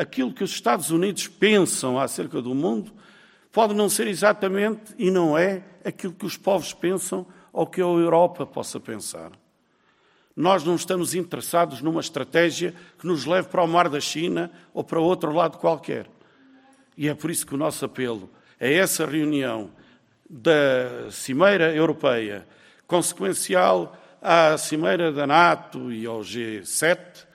Aquilo 0.00 0.32
que 0.32 0.42
os 0.42 0.52
Estados 0.52 0.90
Unidos 0.90 1.28
pensam 1.28 1.98
acerca 1.98 2.40
do 2.40 2.54
mundo 2.54 2.90
pode 3.52 3.74
não 3.74 3.86
ser 3.86 4.06
exatamente 4.06 4.94
e 4.96 5.10
não 5.10 5.36
é 5.36 5.62
aquilo 5.84 6.14
que 6.14 6.24
os 6.24 6.38
povos 6.38 6.72
pensam 6.72 7.26
ou 7.52 7.66
que 7.66 7.82
a 7.82 7.84
Europa 7.84 8.46
possa 8.46 8.80
pensar. 8.80 9.30
Nós 10.34 10.64
não 10.64 10.74
estamos 10.74 11.14
interessados 11.14 11.82
numa 11.82 12.00
estratégia 12.00 12.74
que 12.98 13.06
nos 13.06 13.26
leve 13.26 13.48
para 13.48 13.62
o 13.62 13.68
mar 13.68 13.90
da 13.90 14.00
China 14.00 14.50
ou 14.72 14.82
para 14.82 14.98
outro 14.98 15.32
lado 15.32 15.58
qualquer. 15.58 16.06
E 16.96 17.06
é 17.06 17.14
por 17.14 17.30
isso 17.30 17.46
que 17.46 17.54
o 17.54 17.58
nosso 17.58 17.84
apelo 17.84 18.30
é 18.58 18.72
essa 18.72 19.04
reunião 19.04 19.70
da 20.30 21.10
Cimeira 21.10 21.74
Europeia, 21.74 22.48
consequencial 22.86 23.94
à 24.22 24.56
Cimeira 24.56 25.12
da 25.12 25.26
NATO 25.26 25.92
e 25.92 26.06
ao 26.06 26.20
G7, 26.20 27.26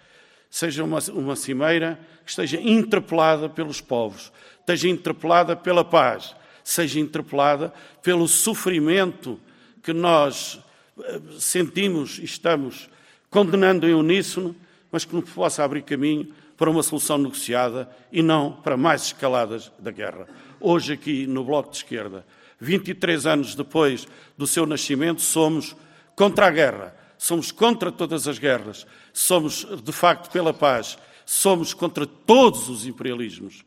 seja 0.56 0.86
uma, 0.86 1.00
uma 1.12 1.36
cimeira 1.36 2.00
que 2.24 2.30
esteja 2.30 2.58
interpelada 2.62 3.50
pelos 3.50 3.82
povos, 3.82 4.32
esteja 4.62 4.88
interpelada 4.88 5.54
pela 5.54 5.84
paz, 5.84 6.34
seja 6.64 6.98
interpelada 6.98 7.74
pelo 8.02 8.26
sofrimento 8.26 9.38
que 9.84 9.92
nós 9.92 10.58
eh, 10.98 11.20
sentimos 11.38 12.20
e 12.20 12.24
estamos 12.24 12.90
condenando 13.30 13.86
em 13.86 13.94
uníssono, 13.94 14.56
mas 14.90 15.04
que 15.04 15.14
nos 15.14 15.30
possa 15.30 15.62
abrir 15.62 15.82
caminho 15.82 16.34
para 16.56 16.70
uma 16.70 16.84
solução 16.84 17.18
negociada 17.18 17.90
e 18.10 18.22
não 18.24 18.54
para 18.54 18.78
mais 18.78 19.08
escaladas 19.08 19.70
da 19.78 19.92
guerra. 19.92 20.26
Hoje, 20.62 20.94
aqui 20.94 21.28
no 21.28 21.44
Bloco 21.44 21.72
de 21.72 21.78
Esquerda, 21.80 22.26
23 22.62 23.26
anos 23.26 23.56
depois 23.56 24.08
do 24.38 24.48
seu 24.48 24.66
nascimento, 24.66 25.20
somos 25.20 25.76
contra 26.16 26.48
a 26.48 26.50
guerra, 26.50 26.95
somos 27.18 27.52
contra 27.52 27.92
todas 27.92 28.28
as 28.28 28.38
guerras, 28.38 28.86
somos 29.14 29.66
de 29.84 29.92
facto 29.92 30.32
pela 30.32 30.54
paz, 30.54 30.98
somos 31.26 31.74
contra 31.74 32.06
todos 32.06 32.70
os 32.70 32.86
imperialismos 32.86 33.64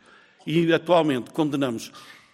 e 0.46 0.72
atualmente 0.72 1.30
condenamos 1.30 1.92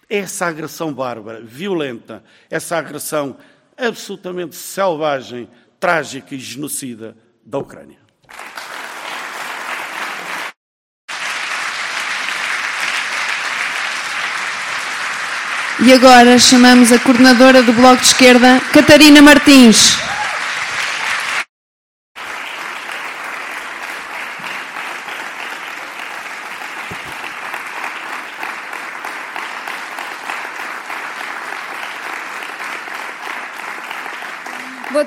essa 0.08 0.46
agressão 0.46 0.92
bárbara, 0.92 1.40
violenta, 1.40 2.22
essa 2.50 2.76
agressão 2.76 3.36
absolutamente 3.76 4.54
selvagem, 4.54 5.48
trágica 5.80 6.34
e 6.34 6.38
genocida 6.38 7.16
da 7.44 7.58
Ucrânia. 7.58 8.04
E 15.82 15.92
agora 15.92 16.38
chamamos 16.38 16.92
a 16.92 16.98
coordenadora 17.00 17.62
do 17.62 17.72
Bloco 17.72 18.00
de 18.00 18.06
Esquerda, 18.06 18.60
Catarina 18.72 19.20
Martins. 19.20 20.03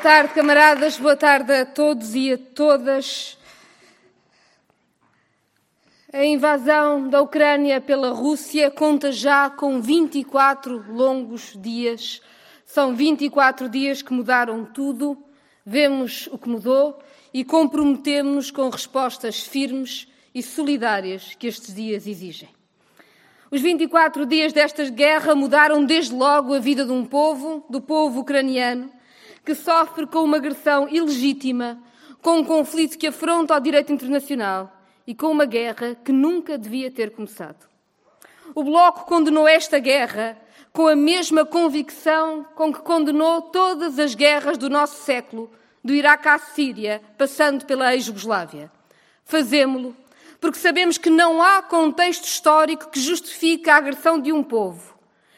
Tarde, 0.07 0.33
camaradas, 0.33 0.95
boa 0.95 1.17
tarde 1.17 1.51
a 1.51 1.65
todos 1.65 2.15
e 2.15 2.31
a 2.31 2.37
todas. 2.37 3.37
A 6.13 6.23
invasão 6.23 7.09
da 7.09 7.21
Ucrânia 7.21 7.81
pela 7.81 8.11
Rússia 8.11 8.71
conta 8.71 9.11
já 9.11 9.49
com 9.49 9.81
24 9.81 10.93
longos 10.93 11.57
dias. 11.57 12.21
São 12.65 12.95
24 12.95 13.67
dias 13.67 14.01
que 14.01 14.13
mudaram 14.13 14.63
tudo, 14.63 15.21
vemos 15.65 16.29
o 16.31 16.37
que 16.37 16.47
mudou 16.47 16.97
e 17.33 17.43
comprometemos-nos 17.43 18.49
com 18.49 18.69
respostas 18.69 19.41
firmes 19.41 20.07
e 20.33 20.41
solidárias 20.41 21.35
que 21.37 21.47
estes 21.47 21.75
dias 21.75 22.07
exigem. 22.07 22.47
Os 23.51 23.59
24 23.59 24.25
dias 24.25 24.53
desta 24.53 24.89
guerra 24.89 25.35
mudaram 25.35 25.83
desde 25.83 26.15
logo 26.15 26.53
a 26.53 26.59
vida 26.59 26.85
de 26.85 26.93
um 26.93 27.03
povo, 27.03 27.65
do 27.69 27.81
povo 27.81 28.21
ucraniano, 28.21 28.89
que 29.47 29.55
sofre 29.55 30.05
com 30.05 30.25
uma 30.25 30.35
agressão 30.35 30.89
ilegítima, 30.89 31.81
com 32.21 32.39
um 32.39 32.43
conflito 32.43 32.97
que 32.97 33.07
afronta 33.07 33.55
o 33.55 33.59
direito 33.61 33.93
internacional 33.93 34.69
e 35.07 35.15
com 35.15 35.27
uma 35.27 35.45
guerra 35.45 35.95
que 36.03 36.11
nunca 36.11 36.57
devia 36.57 36.91
ter 36.91 37.11
começado. 37.11 37.65
O 38.53 38.61
Bloco 38.61 39.05
condenou 39.05 39.47
esta 39.47 39.79
guerra 39.79 40.37
com 40.73 40.85
a 40.85 40.97
mesma 40.97 41.45
convicção 41.45 42.45
com 42.55 42.73
que 42.73 42.81
condenou 42.81 43.41
todas 43.43 43.97
as 43.97 44.13
guerras 44.13 44.57
do 44.57 44.69
nosso 44.69 45.01
século, 45.05 45.49
do 45.81 45.93
Iraque 45.93 46.27
à 46.27 46.37
Síria, 46.37 47.01
passando 47.17 47.63
pela 47.63 47.93
ex-Jugoslávia. 47.93 48.69
Fazemo-lo 49.23 49.95
porque 50.41 50.59
sabemos 50.59 50.97
que 50.97 51.09
não 51.09 51.41
há 51.41 51.61
contexto 51.61 52.25
histórico 52.25 52.89
que 52.89 52.99
justifique 52.99 53.69
a 53.69 53.77
agressão 53.77 54.19
de 54.19 54.33
um 54.33 54.43
povo, 54.43 54.96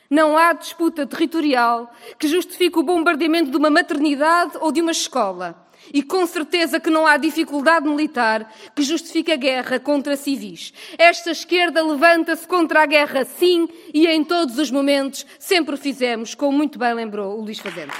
Não 0.09 0.35
há 0.35 0.53
disputa 0.53 1.05
territorial 1.05 1.93
que 2.17 2.27
justifique 2.27 2.79
o 2.79 2.83
bombardeamento 2.83 3.51
de 3.51 3.57
uma 3.57 3.69
maternidade 3.69 4.57
ou 4.59 4.71
de 4.71 4.81
uma 4.81 4.91
escola. 4.91 5.67
E 5.93 6.01
com 6.01 6.25
certeza 6.25 6.79
que 6.79 6.89
não 6.89 7.05
há 7.05 7.15
dificuldade 7.15 7.87
militar 7.87 8.51
que 8.75 8.81
justifique 8.81 9.31
a 9.31 9.35
guerra 9.35 9.79
contra 9.79 10.17
civis. 10.17 10.73
Esta 10.97 11.31
esquerda 11.31 11.83
levanta-se 11.83 12.47
contra 12.47 12.81
a 12.81 12.85
guerra, 12.87 13.23
sim, 13.23 13.69
e 13.93 14.07
em 14.07 14.23
todos 14.23 14.57
os 14.57 14.71
momentos 14.71 15.25
sempre 15.37 15.75
o 15.75 15.77
fizemos, 15.77 16.33
como 16.33 16.57
muito 16.57 16.79
bem 16.79 16.93
lembrou 16.93 17.37
o 17.37 17.41
Luís 17.41 17.59
Fazenda. 17.59 17.93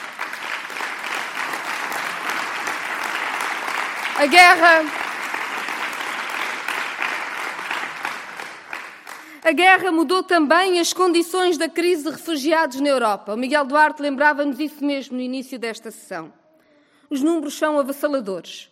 A 4.17 4.25
guerra. 4.25 5.08
A 9.41 9.53
guerra 9.53 9.89
mudou 9.89 10.21
também 10.21 10.81
as 10.81 10.91
condições 10.91 11.57
da 11.57 11.69
crise 11.69 12.03
de 12.03 12.09
refugiados 12.09 12.81
na 12.81 12.89
Europa. 12.89 13.33
O 13.33 13.37
Miguel 13.37 13.65
Duarte 13.65 14.01
lembrava-nos 14.01 14.59
isso 14.59 14.83
mesmo 14.83 15.15
no 15.15 15.23
início 15.23 15.57
desta 15.57 15.91
sessão. 15.91 16.33
Os 17.09 17.21
números 17.21 17.53
são 17.53 17.79
avassaladores. 17.79 18.69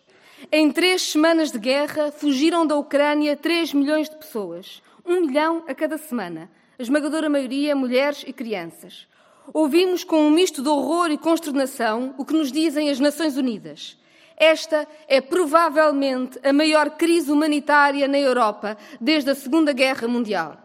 Em 0.52 0.70
três 0.70 1.02
semanas 1.02 1.50
de 1.50 1.58
guerra, 1.58 2.12
fugiram 2.12 2.66
da 2.66 2.76
Ucrânia 2.76 3.34
3 3.34 3.72
milhões 3.72 4.10
de 4.10 4.16
pessoas. 4.16 4.82
Um 5.06 5.22
milhão 5.22 5.64
a 5.66 5.74
cada 5.74 5.96
semana. 5.96 6.50
A 6.78 6.82
esmagadora 6.82 7.30
maioria 7.30 7.74
mulheres 7.74 8.22
e 8.26 8.32
crianças. 8.32 9.08
Ouvimos 9.54 10.04
com 10.04 10.20
um 10.20 10.30
misto 10.30 10.62
de 10.62 10.68
horror 10.68 11.10
e 11.10 11.16
consternação 11.16 12.14
o 12.18 12.26
que 12.26 12.34
nos 12.34 12.52
dizem 12.52 12.90
as 12.90 13.00
Nações 13.00 13.38
Unidas. 13.38 13.98
Esta 14.38 14.86
é 15.08 15.20
provavelmente 15.20 16.38
a 16.46 16.52
maior 16.52 16.90
crise 16.90 17.30
humanitária 17.30 18.06
na 18.06 18.18
Europa 18.18 18.76
desde 19.00 19.30
a 19.30 19.34
Segunda 19.34 19.72
Guerra 19.72 20.06
Mundial. 20.06 20.56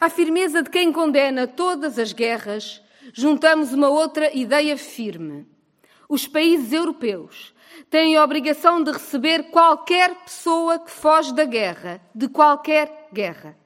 À 0.00 0.08
firmeza 0.08 0.62
de 0.62 0.70
quem 0.70 0.92
condena 0.92 1.46
todas 1.46 1.98
as 1.98 2.12
guerras, 2.12 2.82
juntamos 3.12 3.72
uma 3.72 3.88
outra 3.88 4.34
ideia 4.34 4.76
firme 4.76 5.46
os 6.08 6.26
países 6.26 6.72
europeus 6.72 7.54
têm 7.90 8.16
a 8.16 8.24
obrigação 8.24 8.82
de 8.82 8.90
receber 8.90 9.50
qualquer 9.50 10.14
pessoa 10.24 10.78
que 10.78 10.90
foge 10.90 11.34
da 11.34 11.44
guerra, 11.44 12.00
de 12.14 12.28
qualquer 12.28 13.08
guerra. 13.12 13.56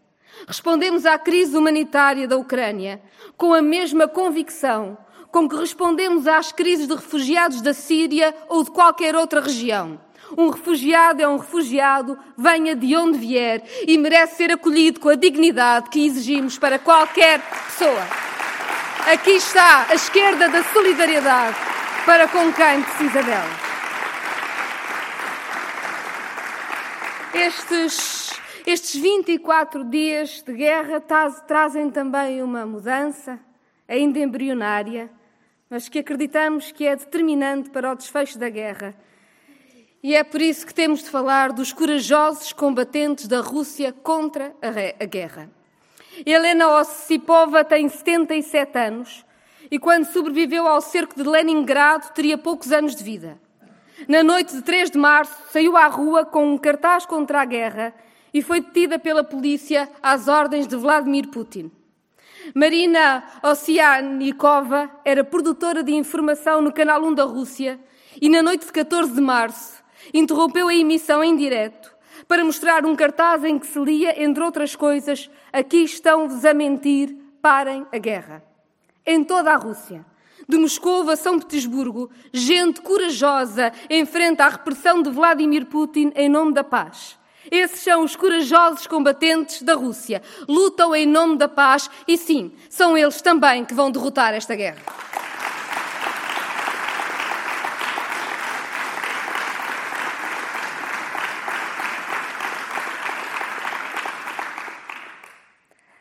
Respondemos 0.47 1.07
à 1.07 1.17
crise 1.19 1.57
humanitária 1.57 2.27
da 2.27 2.37
Ucrânia 2.37 3.01
com 3.37 3.55
a 3.55 3.63
mesma 3.63 4.09
convicção 4.09 4.99
com 5.33 5.49
que 5.49 5.57
respondemos 5.57 6.27
às 6.29 6.53
crises 6.53 6.87
de 6.87 6.95
refugiados 6.95 7.63
da 7.63 7.73
Síria 7.73 8.35
ou 8.51 8.63
de 8.63 8.71
qualquer 8.71 9.17
outra 9.17 9.41
região. 9.41 9.99
Um 10.37 10.51
refugiado 10.51 11.23
é 11.23 11.27
um 11.27 11.39
refugiado, 11.39 12.19
venha 12.37 12.77
de 12.77 12.95
onde 12.95 13.19
vier 13.19 13.65
e 13.87 13.97
merece 13.97 14.37
ser 14.37 14.53
acolhido 14.53 15.01
com 15.01 15.09
a 15.09 15.15
dignidade 15.15 15.89
que 15.89 16.07
exigimos 16.07 16.59
para 16.59 16.79
qualquer 16.79 17.41
pessoa. 17.41 18.03
Aqui 19.11 19.33
está 19.33 19.87
a 19.89 19.95
esquerda 19.95 20.49
da 20.49 20.63
solidariedade 20.65 21.57
para 22.05 22.29
com 22.29 22.53
quem 22.53 22.83
precisa 22.83 23.23
dela. 23.23 23.51
Estes, 27.35 28.31
estes 28.67 29.01
24 29.01 29.85
dias 29.85 30.43
de 30.43 30.53
guerra 30.53 31.01
trazem 31.47 31.91
também 31.91 32.43
uma 32.43 32.67
mudança, 32.67 33.41
ainda 33.89 34.19
embrionária, 34.19 35.11
mas 35.73 35.89
que 35.89 36.01
acreditamos 36.01 36.71
que 36.71 36.87
é 36.87 36.95
determinante 36.95 37.71
para 37.71 37.91
o 37.91 37.95
desfecho 37.95 38.39
da 38.39 38.51
guerra. 38.51 38.95
E 40.03 40.15
é 40.15 40.23
por 40.23 40.43
isso 40.43 40.67
que 40.67 40.75
temos 40.75 41.03
de 41.03 41.09
falar 41.09 41.51
dos 41.51 41.73
corajosos 41.73 42.53
combatentes 42.53 43.27
da 43.27 43.41
Rússia 43.41 43.91
contra 43.91 44.55
a 44.61 45.07
guerra. 45.07 45.49
Helena 46.27 46.79
Ossipova 46.79 47.65
tem 47.65 47.89
77 47.89 48.79
anos 48.79 49.25
e 49.71 49.79
quando 49.79 50.05
sobreviveu 50.13 50.67
ao 50.67 50.83
cerco 50.83 51.17
de 51.17 51.27
Leningrado 51.27 52.13
teria 52.13 52.37
poucos 52.37 52.71
anos 52.71 52.95
de 52.95 53.03
vida. 53.03 53.41
Na 54.07 54.23
noite 54.23 54.55
de 54.55 54.61
3 54.61 54.91
de 54.91 54.99
março, 54.99 55.35
saiu 55.51 55.75
à 55.75 55.87
rua 55.87 56.27
com 56.27 56.53
um 56.53 56.59
cartaz 56.59 57.07
contra 57.07 57.41
a 57.41 57.47
guerra 57.47 57.95
e 58.35 58.43
foi 58.43 58.61
detida 58.61 58.99
pela 58.99 59.25
polícia 59.25 59.89
às 60.03 60.29
ordens 60.29 60.67
de 60.67 60.77
Vladimir 60.77 61.29
Putin. 61.29 61.73
Marina 62.55 63.25
Ossianikova 63.43 64.91
era 65.05 65.25
produtora 65.25 65.83
de 65.83 65.93
informação 65.93 66.61
no 66.61 66.73
Canal 66.73 67.03
1 67.03 67.15
da 67.15 67.25
Rússia 67.25 67.79
e, 68.21 68.29
na 68.29 68.43
noite 68.43 68.67
de 68.67 68.73
14 68.73 69.13
de 69.13 69.21
março, 69.21 69.83
interrompeu 70.13 70.69
a 70.69 70.75
emissão 70.75 71.23
em 71.23 71.37
direto 71.37 71.93
para 72.27 72.45
mostrar 72.45 72.85
um 72.85 72.95
cartaz 72.95 73.45
em 73.45 73.59
que 73.59 73.67
se 73.67 73.79
lia, 73.79 74.23
entre 74.23 74.43
outras 74.43 74.77
coisas, 74.77 75.31
Aqui 75.53 75.85
estão-vos 75.85 76.47
a 76.47 76.55
mentir, 76.55 77.15
parem 77.43 77.87
a 77.93 77.99
guerra 77.99 78.43
em 79.05 79.23
toda 79.23 79.53
a 79.53 79.57
Rússia. 79.57 80.03
De 80.49 80.57
Moscou 80.57 81.09
a 81.11 81.15
São 81.15 81.39
Petersburgo, 81.39 82.11
gente 82.33 82.81
corajosa 82.81 83.71
enfrenta 83.91 84.47
a 84.47 84.49
repressão 84.49 85.03
de 85.03 85.11
Vladimir 85.11 85.67
Putin 85.67 86.11
em 86.17 86.29
nome 86.29 86.55
da 86.55 86.65
paz. 86.65 87.19
Esses 87.53 87.81
são 87.81 88.03
os 88.03 88.17
corajosos 88.17 88.87
combatentes 88.87 89.61
da 89.61 89.75
Rússia. 89.75 90.23
Lutam 90.49 90.97
em 90.97 91.05
nome 91.05 91.37
da 91.37 91.47
paz 91.47 91.91
e, 92.09 92.17
sim, 92.17 92.51
são 92.71 92.97
eles 92.97 93.21
também 93.21 93.63
que 93.63 93.75
vão 93.75 93.91
derrotar 93.91 94.33
esta 94.33 94.57
guerra. 94.57 94.81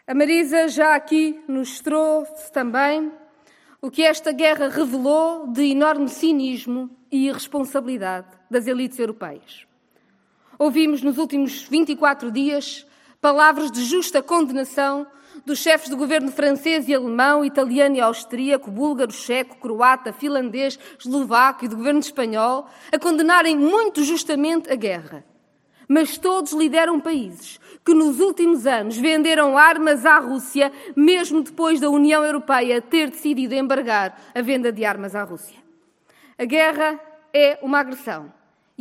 A 0.08 0.16
Marisa 0.16 0.70
já 0.70 0.96
aqui 0.96 1.44
nos 1.50 1.82
trouxe 1.82 2.50
também 2.54 3.12
o 3.82 3.92
que 3.92 4.04
esta 4.04 4.32
guerra 4.32 4.70
revelou 4.70 5.48
de 5.48 5.64
enorme 5.64 6.08
cinismo 6.08 6.90
e 7.12 7.28
irresponsabilidade 7.28 8.28
das 8.50 8.68
elites 8.68 8.98
europeias. 8.98 9.70
Ouvimos 10.62 11.02
nos 11.02 11.18
últimos 11.18 11.64
24 11.64 12.30
dias 12.30 12.86
palavras 13.20 13.72
de 13.72 13.84
justa 13.84 14.22
condenação 14.22 15.08
dos 15.44 15.58
chefes 15.58 15.90
do 15.90 15.98
governo 15.98 16.32
francês 16.32 16.88
e 16.88 16.94
alemão, 16.94 17.44
italiano 17.44 17.96
e 17.96 18.00
austríaco, 18.00 18.70
búlgaro, 18.70 19.12
checo, 19.12 19.56
croata, 19.56 20.14
finlandês, 20.14 20.78
eslovaco 21.00 21.66
e 21.66 21.68
do 21.68 21.78
governo 21.78 22.00
espanhol 22.00 22.68
a 22.92 23.00
condenarem 23.00 23.58
muito 23.58 24.04
justamente 24.04 24.72
a 24.72 24.76
guerra. 24.76 25.26
Mas 25.88 26.20
todos 26.20 26.52
lideram 26.52 27.00
países 27.00 27.60
que 27.84 27.96
nos 27.96 28.20
últimos 28.20 28.68
anos 28.68 28.96
venderam 28.98 29.58
armas 29.58 30.06
à 30.06 30.20
Rússia, 30.20 30.72
mesmo 30.96 31.42
depois 31.42 31.80
da 31.80 31.90
União 31.90 32.24
Europeia 32.24 32.80
ter 32.84 33.10
decidido 33.10 33.56
embargar 33.56 34.16
a 34.36 34.42
venda 34.44 34.72
de 34.72 34.86
armas 34.86 35.16
à 35.16 35.24
Rússia. 35.24 35.58
A 36.38 36.46
guerra 36.46 37.00
é 37.34 37.58
uma 37.64 37.80
agressão 37.80 38.32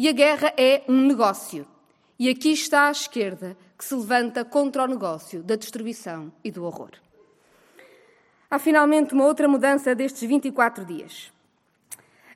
e 0.00 0.08
a 0.08 0.12
guerra 0.12 0.50
é 0.56 0.82
um 0.88 1.06
negócio. 1.06 1.66
E 2.18 2.30
aqui 2.30 2.52
está 2.52 2.88
a 2.88 2.90
esquerda 2.90 3.54
que 3.76 3.84
se 3.84 3.94
levanta 3.94 4.46
contra 4.46 4.82
o 4.82 4.86
negócio 4.86 5.42
da 5.42 5.56
destruição 5.56 6.32
e 6.42 6.50
do 6.50 6.64
horror. 6.64 6.92
Há 8.50 8.58
finalmente 8.58 9.12
uma 9.12 9.26
outra 9.26 9.46
mudança 9.46 9.94
destes 9.94 10.26
24 10.26 10.86
dias. 10.86 11.30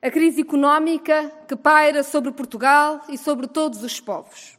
A 0.02 0.10
crise 0.10 0.42
económica 0.42 1.32
que 1.48 1.56
paira 1.56 2.02
sobre 2.02 2.32
Portugal 2.32 3.00
e 3.08 3.16
sobre 3.16 3.46
todos 3.46 3.82
os 3.82 3.98
povos. 3.98 4.58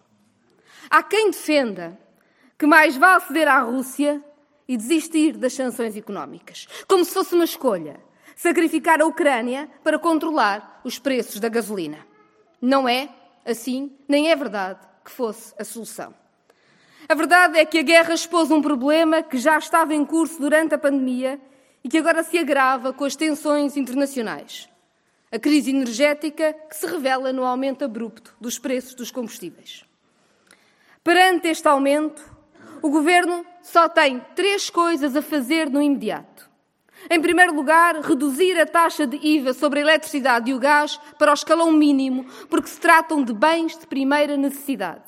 Há 0.90 1.04
quem 1.04 1.30
defenda 1.30 2.00
que 2.58 2.66
mais 2.66 2.98
vale 2.98 3.22
ceder 3.22 3.48
à 3.48 3.60
Rússia 3.60 4.20
e 4.68 4.76
desistir 4.76 5.38
das 5.38 5.54
sanções 5.54 5.96
económicas, 5.96 6.68
como 6.88 7.06
se 7.06 7.14
fosse 7.14 7.36
uma 7.36 7.46
escolha, 7.46 8.00
sacrificar 8.36 9.00
a 9.00 9.06
Ucrânia 9.06 9.70
para 9.84 10.00
controlar 10.00 10.82
os 10.84 10.98
preços 10.98 11.40
da 11.40 11.50
gasolina. 11.50 12.15
Não 12.66 12.90
é 12.90 13.10
assim, 13.46 13.96
nem 14.08 14.32
é 14.32 14.36
verdade 14.36 14.80
que 15.04 15.12
fosse 15.12 15.54
a 15.60 15.64
solução. 15.64 16.12
A 17.08 17.14
verdade 17.14 17.60
é 17.60 17.64
que 17.64 17.78
a 17.78 17.84
guerra 17.84 18.16
expôs 18.16 18.50
um 18.50 18.60
problema 18.60 19.22
que 19.22 19.38
já 19.38 19.56
estava 19.60 19.94
em 19.94 20.04
curso 20.04 20.42
durante 20.42 20.74
a 20.74 20.78
pandemia 20.80 21.40
e 21.84 21.88
que 21.88 22.00
agora 22.00 22.24
se 22.24 22.40
agrava 22.40 22.92
com 22.92 23.06
as 23.06 23.16
tensões 23.16 23.78
internacionais. 23.78 24.68
A 25.32 25.38
crise 25.38 25.70
energética 25.70 26.54
que 26.68 26.76
se 26.76 26.88
revela 26.88 27.32
no 27.32 27.46
aumento 27.46 27.86
abrupto 27.86 28.36
dos 28.42 28.58
preços 28.58 28.96
dos 28.96 29.12
combustíveis. 29.12 29.86
Perante 31.04 31.48
este 31.48 31.68
aumento, 31.68 32.36
o 32.82 32.90
governo 32.90 33.46
só 33.62 33.88
tem 33.88 34.20
três 34.34 34.72
coisas 34.72 35.16
a 35.16 35.22
fazer 35.22 35.70
no 35.70 35.80
imediato. 35.80 36.35
Em 37.10 37.22
primeiro 37.22 37.54
lugar, 37.54 38.00
reduzir 38.02 38.60
a 38.60 38.66
taxa 38.66 39.06
de 39.06 39.18
IVA 39.18 39.54
sobre 39.54 39.80
a 39.80 39.84
eletricidade 39.84 40.50
e 40.50 40.54
o 40.54 40.60
gás 40.60 41.00
para 41.20 41.32
o 41.32 41.34
escalão 41.34 41.72
mínimo, 41.72 42.26
porque 42.50 42.68
se 42.68 42.80
tratam 42.80 43.24
de 43.24 43.34
bens 43.34 43.78
de 43.78 43.86
primeira 43.86 44.36
necessidade. 44.36 45.04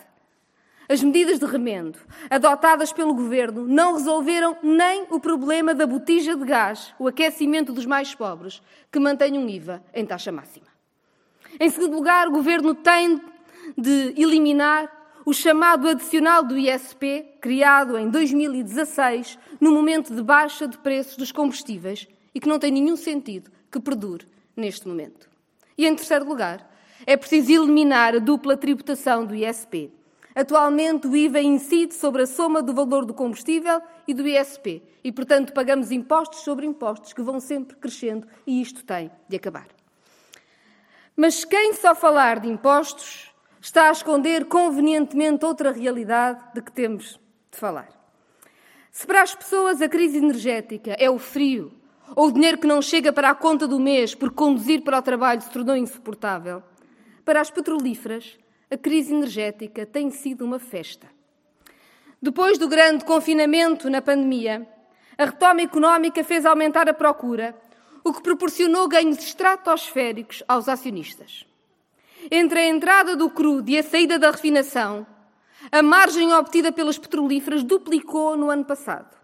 As 0.90 1.04
medidas 1.04 1.38
de 1.40 1.46
remendo 1.46 2.00
adotadas 2.30 2.94
pelo 2.94 3.14
governo 3.14 3.68
não 3.68 3.96
resolveram 3.96 4.56
nem 4.64 5.06
o 5.10 5.20
problema 5.20 5.74
da 5.74 5.86
botija 5.86 6.36
de 6.36 6.46
gás, 6.46 6.94
o 6.98 7.08
aquecimento 7.08 7.74
dos 7.74 7.86
mais 7.86 8.16
pobres, 8.16 8.62
que 8.92 9.00
mantém 9.00 9.38
um 9.38 9.50
IVA 9.50 9.84
em 9.94 10.06
taxa 10.06 10.32
máxima. 10.32 10.68
Em 11.60 11.70
segundo 11.70 11.96
lugar, 11.96 12.28
o 12.28 12.32
governo 12.32 12.74
tem 12.74 13.22
de 13.78 14.14
eliminar 14.16 14.90
o 15.28 15.34
chamado 15.34 15.90
adicional 15.90 16.42
do 16.42 16.58
ISP, 16.58 17.26
criado 17.42 17.98
em 17.98 18.10
2016, 18.10 19.38
no 19.60 19.74
momento 19.74 20.16
de 20.16 20.24
baixa 20.24 20.66
de 20.66 20.78
preços 20.78 21.18
dos 21.18 21.34
combustíveis 21.34 22.08
e 22.34 22.40
que 22.40 22.48
não 22.48 22.58
tem 22.58 22.72
nenhum 22.72 22.96
sentido 22.96 23.52
que 23.70 23.78
perdure 23.78 24.26
neste 24.56 24.88
momento. 24.88 25.30
E, 25.78 25.86
em 25.86 25.94
terceiro 25.94 26.24
lugar, 26.24 26.66
é 27.06 27.18
preciso 27.18 27.52
eliminar 27.52 28.16
a 28.16 28.20
dupla 28.20 28.56
tributação 28.56 29.26
do 29.26 29.36
ISP. 29.36 29.92
Atualmente, 30.34 31.08
o 31.08 31.14
IVA 31.14 31.42
incide 31.42 31.94
sobre 31.94 32.22
a 32.22 32.26
soma 32.26 32.64
do 32.64 32.74
valor 32.74 33.04
do 33.04 33.14
combustível 33.14 33.82
e 34.08 34.14
do 34.14 34.26
ISP 34.26 34.82
e, 35.04 35.12
portanto, 35.12 35.52
pagamos 35.52 35.92
impostos 35.92 36.40
sobre 36.40 36.66
impostos 36.66 37.12
que 37.12 37.22
vão 37.22 37.42
sempre 37.42 37.76
crescendo 37.76 38.26
e 38.46 38.62
isto 38.62 38.82
tem 38.82 39.12
de 39.28 39.36
acabar. 39.36 39.68
Mas 41.18 41.44
quem 41.44 41.74
só 41.74 41.94
falar 41.94 42.40
de 42.40 42.48
impostos 42.48 43.36
está 43.62 43.90
a 43.90 43.92
esconder 43.92 44.46
convenientemente 44.46 45.46
outra 45.46 45.72
realidade 45.72 46.42
de 46.54 46.62
que 46.62 46.72
temos 46.72 47.20
de 47.52 47.58
falar. 47.58 47.90
Se 48.92 49.06
para 49.06 49.22
as 49.22 49.36
pessoas 49.36 49.82
a 49.82 49.90
crise 49.90 50.18
energética 50.18 50.96
é 51.00 51.10
o 51.10 51.20
frio 51.20 51.72
ou 52.16 52.28
o 52.28 52.32
dinheiro 52.32 52.58
que 52.58 52.68
não 52.68 52.82
chega 52.82 53.12
para 53.12 53.30
a 53.30 53.36
conta 53.36 53.68
do 53.68 53.80
mês 53.80 54.16
por 54.16 54.32
conduzir 54.32 54.82
para 54.82 55.00
o 55.00 55.02
trabalho 55.02 55.42
se 55.42 55.50
tornou 55.50 55.76
insuportável, 55.76 56.64
para 57.26 57.42
as 57.42 57.50
petrolíferas 57.50 58.38
a 58.70 58.78
crise 58.78 59.14
energética 59.14 59.86
tem 59.86 60.12
sido 60.12 60.44
uma 60.44 60.60
festa. 60.60 61.08
Depois 62.22 62.58
do 62.58 62.68
grande 62.68 63.06
confinamento 63.06 63.90
na 63.90 64.02
pandemia, 64.02 64.68
a 65.18 65.26
retoma 65.26 65.62
económica 65.62 66.24
fez 66.24 66.46
aumentar 66.46 66.90
a 66.90 66.94
procura, 66.94 67.56
o 68.04 68.14
que 68.14 68.22
proporcionou 68.22 68.88
ganhos 68.88 69.20
estratosféricos 69.20 70.44
aos 70.48 70.68
acionistas. 70.68 71.47
Entre 72.30 72.60
a 72.60 72.68
entrada 72.68 73.16
do 73.16 73.30
crudo 73.30 73.70
e 73.70 73.78
a 73.78 73.84
saída 73.84 74.20
da 74.20 74.32
refinação, 74.32 75.06
a 75.72 75.82
margem 75.82 76.34
obtida 76.34 76.72
pelas 76.72 76.98
petrolíferas 76.98 77.64
duplicou 77.64 78.36
no 78.38 78.50
ano 78.50 78.66
passado. 78.66 79.16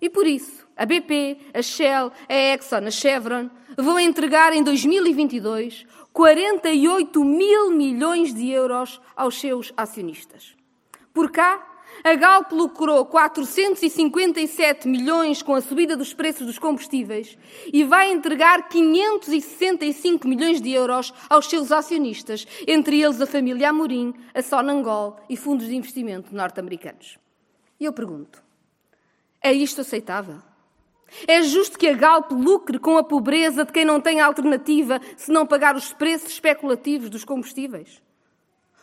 E 0.00 0.08
por 0.08 0.26
isso, 0.26 0.66
a 0.76 0.84
BP, 0.84 1.38
a 1.54 1.62
Shell, 1.62 2.12
a 2.28 2.34
Exxon, 2.34 2.86
a 2.86 2.90
Chevron 2.90 3.50
vão 3.76 3.98
entregar 3.98 4.52
em 4.52 4.62
2022 4.62 5.86
48 6.12 7.24
mil 7.24 7.70
milhões 7.70 8.34
de 8.34 8.50
euros 8.50 9.00
aos 9.16 9.40
seus 9.40 9.72
acionistas. 9.76 10.54
Por 11.12 11.30
cá, 11.30 11.71
a 12.04 12.14
Galp 12.14 12.50
lucrou 12.52 13.06
457 13.06 14.88
milhões 14.88 15.40
com 15.40 15.54
a 15.54 15.60
subida 15.60 15.96
dos 15.96 16.12
preços 16.12 16.46
dos 16.46 16.58
combustíveis 16.58 17.38
e 17.72 17.84
vai 17.84 18.10
entregar 18.10 18.68
565 18.68 20.26
milhões 20.26 20.60
de 20.60 20.70
euros 20.72 21.14
aos 21.30 21.46
seus 21.46 21.70
acionistas, 21.70 22.46
entre 22.66 23.00
eles 23.00 23.20
a 23.20 23.26
família 23.26 23.70
Amorim, 23.70 24.12
a 24.34 24.42
Sonangol 24.42 25.16
e 25.28 25.36
fundos 25.36 25.68
de 25.68 25.76
investimento 25.76 26.34
norte-americanos. 26.34 27.18
E 27.78 27.84
eu 27.84 27.92
pergunto: 27.92 28.42
é 29.40 29.52
isto 29.52 29.80
aceitável? 29.80 30.38
É 31.28 31.42
justo 31.42 31.78
que 31.78 31.88
a 31.88 31.94
Galp 31.94 32.32
lucre 32.32 32.78
com 32.78 32.96
a 32.96 33.04
pobreza 33.04 33.64
de 33.64 33.72
quem 33.72 33.84
não 33.84 34.00
tem 34.00 34.20
alternativa 34.20 34.98
se 35.16 35.30
não 35.30 35.46
pagar 35.46 35.76
os 35.76 35.92
preços 35.92 36.32
especulativos 36.32 37.10
dos 37.10 37.22
combustíveis? 37.22 38.02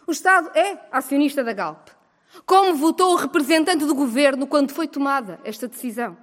O 0.05 0.11
Estado 0.11 0.51
é 0.55 0.79
acionista 0.91 1.43
da 1.43 1.53
Galp. 1.53 1.98
Como 2.45 2.75
votou 2.75 3.13
o 3.13 3.15
representante 3.15 3.85
do 3.85 3.95
governo 3.95 4.47
quando 4.47 4.71
foi 4.71 4.87
tomada 4.87 5.39
esta 5.43 5.67
decisão? 5.67 6.17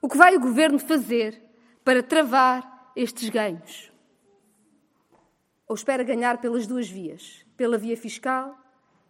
O 0.00 0.08
que 0.08 0.16
vai 0.16 0.36
o 0.36 0.40
governo 0.40 0.78
fazer 0.78 1.42
para 1.84 2.02
travar 2.02 2.92
estes 2.94 3.28
ganhos? 3.28 3.92
Ou 5.66 5.74
espera 5.74 6.02
ganhar 6.02 6.38
pelas 6.38 6.66
duas 6.66 6.88
vias, 6.88 7.44
pela 7.56 7.76
via 7.76 7.96
fiscal 7.96 8.56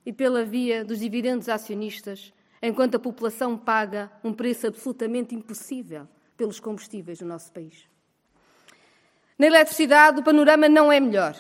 e 0.05 0.13
pela 0.13 0.45
via 0.45 0.85
dos 0.85 1.01
dividendos 1.01 1.49
acionistas, 1.49 2.33
enquanto 2.61 2.97
a 2.97 2.99
população 2.99 3.57
paga 3.57 4.11
um 4.25 4.33
preço 4.33 4.67
absolutamente 4.67 5.35
impossível 5.35 6.09
pelos 6.37 6.59
combustíveis 6.59 7.21
no 7.21 7.29
nosso 7.29 7.53
país? 7.53 7.89
Na 9.39 9.47
eletricidade, 9.47 10.21
o 10.21 10.25
panorama 10.25 10.69
não 10.69 10.91
é 10.91 10.99
melhor. 10.99 11.37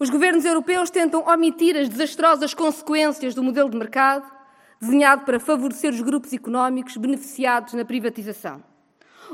Os 0.00 0.10
governos 0.10 0.44
europeus 0.44 0.90
tentam 0.90 1.26
omitir 1.26 1.76
as 1.76 1.88
desastrosas 1.88 2.54
consequências 2.54 3.34
do 3.34 3.42
modelo 3.42 3.68
de 3.68 3.76
mercado 3.76 4.30
desenhado 4.80 5.24
para 5.24 5.40
favorecer 5.40 5.92
os 5.92 6.00
grupos 6.00 6.32
económicos 6.32 6.96
beneficiados 6.96 7.74
na 7.74 7.84
privatização. 7.84 8.62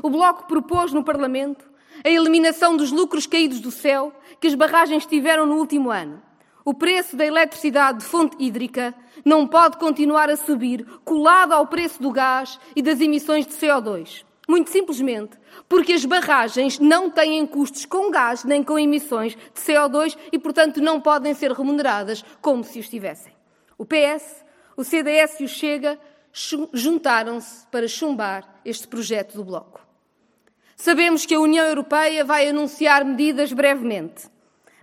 O 0.01 0.09
Bloco 0.09 0.47
propôs 0.47 0.91
no 0.91 1.03
Parlamento 1.03 1.63
a 2.03 2.09
eliminação 2.09 2.75
dos 2.75 2.91
lucros 2.91 3.27
caídos 3.27 3.59
do 3.59 3.69
céu 3.69 4.11
que 4.41 4.47
as 4.47 4.55
barragens 4.55 5.05
tiveram 5.05 5.45
no 5.45 5.57
último 5.57 5.91
ano. 5.91 6.19
O 6.65 6.73
preço 6.73 7.15
da 7.15 7.27
eletricidade 7.27 7.99
de 7.99 8.05
fonte 8.05 8.35
hídrica 8.39 8.95
não 9.23 9.45
pode 9.45 9.77
continuar 9.77 10.31
a 10.31 10.35
subir 10.35 10.83
colado 11.05 11.53
ao 11.53 11.67
preço 11.67 12.01
do 12.01 12.11
gás 12.11 12.59
e 12.75 12.81
das 12.81 12.99
emissões 12.99 13.45
de 13.45 13.53
CO2. 13.53 14.25
Muito 14.47 14.69
simplesmente 14.69 15.37
porque 15.67 15.93
as 15.93 16.05
barragens 16.05 16.79
não 16.79 17.09
têm 17.09 17.45
custos 17.47 17.85
com 17.85 18.11
gás 18.11 18.43
nem 18.43 18.63
com 18.63 18.77
emissões 18.77 19.35
de 19.35 19.61
CO2 19.61 20.15
e, 20.31 20.37
portanto, 20.37 20.81
não 20.81 21.01
podem 21.01 21.33
ser 21.33 21.51
remuneradas 21.51 22.23
como 22.41 22.63
se 22.63 22.79
os 22.79 22.87
tivessem. 22.87 23.33
O 23.77 23.85
PS, 23.85 24.43
o 24.77 24.83
CDS 24.83 25.39
e 25.39 25.45
o 25.45 25.47
Chega 25.47 25.99
juntaram-se 26.73 27.65
para 27.67 27.87
chumbar 27.87 28.61
este 28.63 28.87
projeto 28.87 29.35
do 29.35 29.43
Bloco. 29.43 29.81
Sabemos 30.75 31.25
que 31.25 31.33
a 31.33 31.39
União 31.39 31.65
Europeia 31.65 32.23
vai 32.23 32.47
anunciar 32.47 33.03
medidas 33.05 33.51
brevemente, 33.51 34.29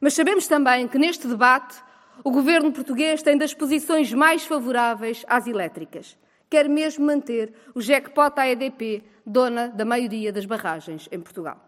mas 0.00 0.14
sabemos 0.14 0.48
também 0.48 0.88
que 0.88 0.98
neste 0.98 1.28
debate 1.28 1.76
o 2.24 2.30
governo 2.30 2.72
português 2.72 3.22
tem 3.22 3.36
das 3.36 3.54
posições 3.54 4.12
mais 4.12 4.44
favoráveis 4.44 5.24
às 5.28 5.46
elétricas 5.46 6.16
quer 6.52 6.68
mesmo 6.68 7.06
manter 7.06 7.50
o 7.74 7.80
jackpot 7.80 8.38
à 8.38 8.46
EDP, 8.46 9.02
dona 9.24 9.68
da 9.68 9.86
maioria 9.86 10.30
das 10.30 10.44
barragens 10.44 11.08
em 11.10 11.18
Portugal. 11.18 11.58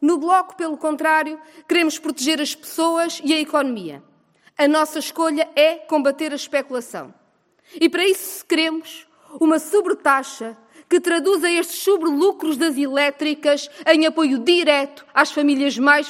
No 0.00 0.16
Bloco, 0.16 0.56
pelo 0.56 0.76
contrário, 0.76 1.40
queremos 1.68 1.98
proteger 1.98 2.40
as 2.40 2.54
pessoas 2.54 3.20
e 3.24 3.34
a 3.34 3.40
economia. 3.40 4.00
A 4.56 4.68
nossa 4.68 5.00
escolha 5.00 5.50
é 5.56 5.74
combater 5.74 6.30
a 6.30 6.36
especulação. 6.36 7.12
E 7.74 7.88
para 7.88 8.04
isso 8.04 8.46
queremos 8.46 9.08
uma 9.40 9.58
sobretaxa 9.58 10.56
que 10.88 11.00
traduza 11.00 11.50
estes 11.50 11.82
sobrelucros 11.82 12.56
das 12.56 12.76
elétricas 12.76 13.68
em 13.92 14.06
apoio 14.06 14.38
direto 14.38 15.04
às 15.12 15.32
famílias 15.32 15.76
mais, 15.78 16.08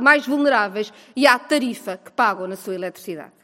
mais 0.00 0.26
vulneráveis 0.26 0.90
e 1.14 1.26
à 1.26 1.38
tarifa 1.38 2.00
que 2.02 2.10
pagam 2.10 2.46
na 2.46 2.56
sua 2.56 2.74
eletricidade. 2.74 3.34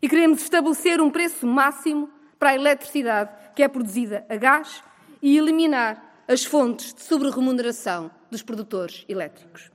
E 0.00 0.08
queremos 0.08 0.42
estabelecer 0.42 1.00
um 1.00 1.10
preço 1.10 1.46
máximo 1.46 2.10
para 2.42 2.50
a 2.50 2.54
eletricidade 2.56 3.30
que 3.54 3.62
é 3.62 3.68
produzida 3.68 4.26
a 4.28 4.34
gás 4.34 4.82
e 5.22 5.38
eliminar 5.38 6.24
as 6.26 6.44
fontes 6.44 6.92
de 6.92 7.00
sobre-remuneração 7.00 8.10
dos 8.32 8.42
produtores 8.42 9.04
elétricos. 9.08 9.70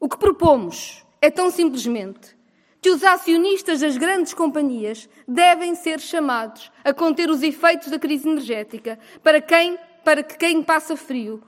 O 0.00 0.08
que 0.08 0.16
propomos 0.16 1.04
é 1.20 1.30
tão 1.30 1.50
simplesmente 1.50 2.34
que 2.80 2.88
os 2.88 3.04
acionistas 3.04 3.80
das 3.80 3.98
grandes 3.98 4.32
companhias 4.32 5.06
devem 5.28 5.74
ser 5.74 6.00
chamados 6.00 6.72
a 6.82 6.94
conter 6.94 7.28
os 7.28 7.42
efeitos 7.42 7.90
da 7.90 7.98
crise 7.98 8.26
energética 8.26 8.98
para, 9.22 9.38
quem, 9.38 9.78
para 10.02 10.22
que 10.22 10.38
quem 10.38 10.62
passa 10.62 10.96
frio 10.96 11.42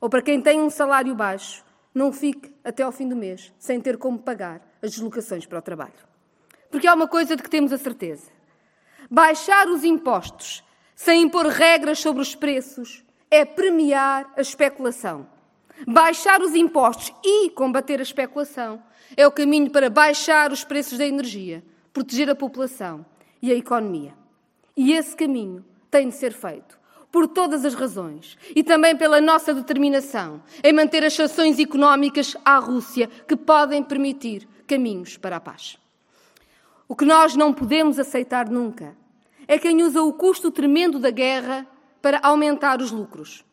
ou 0.00 0.08
para 0.08 0.22
quem 0.22 0.40
tem 0.40 0.60
um 0.60 0.70
salário 0.70 1.12
baixo 1.12 1.64
não 1.92 2.12
fique 2.12 2.54
até 2.62 2.84
ao 2.84 2.92
fim 2.92 3.08
do 3.08 3.16
mês 3.16 3.52
sem 3.58 3.80
ter 3.80 3.98
como 3.98 4.16
pagar 4.16 4.60
as 4.80 4.92
deslocações 4.92 5.44
para 5.44 5.58
o 5.58 5.62
trabalho. 5.62 6.06
Porque 6.70 6.86
há 6.86 6.94
uma 6.94 7.08
coisa 7.08 7.34
de 7.34 7.42
que 7.42 7.50
temos 7.50 7.72
a 7.72 7.78
certeza. 7.78 8.35
Baixar 9.10 9.68
os 9.68 9.84
impostos 9.84 10.64
sem 10.94 11.22
impor 11.22 11.46
regras 11.46 12.00
sobre 12.00 12.22
os 12.22 12.34
preços 12.34 13.04
é 13.30 13.44
premiar 13.44 14.32
a 14.36 14.40
especulação. 14.40 15.26
Baixar 15.86 16.40
os 16.40 16.54
impostos 16.54 17.12
e 17.22 17.50
combater 17.50 18.00
a 18.00 18.02
especulação 18.02 18.82
é 19.16 19.26
o 19.26 19.30
caminho 19.30 19.70
para 19.70 19.90
baixar 19.90 20.50
os 20.50 20.64
preços 20.64 20.98
da 20.98 21.06
energia, 21.06 21.62
proteger 21.92 22.30
a 22.30 22.34
população 22.34 23.04
e 23.40 23.52
a 23.52 23.54
economia. 23.54 24.14
E 24.76 24.92
esse 24.94 25.14
caminho 25.14 25.64
tem 25.90 26.08
de 26.08 26.14
ser 26.14 26.32
feito 26.32 26.76
por 27.12 27.28
todas 27.28 27.64
as 27.64 27.74
razões 27.74 28.36
e 28.54 28.64
também 28.64 28.96
pela 28.96 29.20
nossa 29.20 29.54
determinação 29.54 30.42
em 30.64 30.72
manter 30.72 31.04
as 31.04 31.14
sanções 31.14 31.58
económicas 31.58 32.36
à 32.44 32.58
Rússia 32.58 33.08
que 33.28 33.36
podem 33.36 33.82
permitir 33.82 34.48
caminhos 34.66 35.16
para 35.16 35.36
a 35.36 35.40
paz. 35.40 35.78
O 36.88 36.94
que 36.94 37.04
nós 37.04 37.34
não 37.34 37.52
podemos 37.52 37.98
aceitar 37.98 38.48
nunca 38.48 38.96
é 39.48 39.58
quem 39.58 39.82
usa 39.82 40.02
o 40.02 40.12
custo 40.12 40.50
tremendo 40.50 40.98
da 40.98 41.10
guerra 41.10 41.66
para 42.00 42.20
aumentar 42.22 42.80
os 42.80 42.92
lucros. 42.92 43.44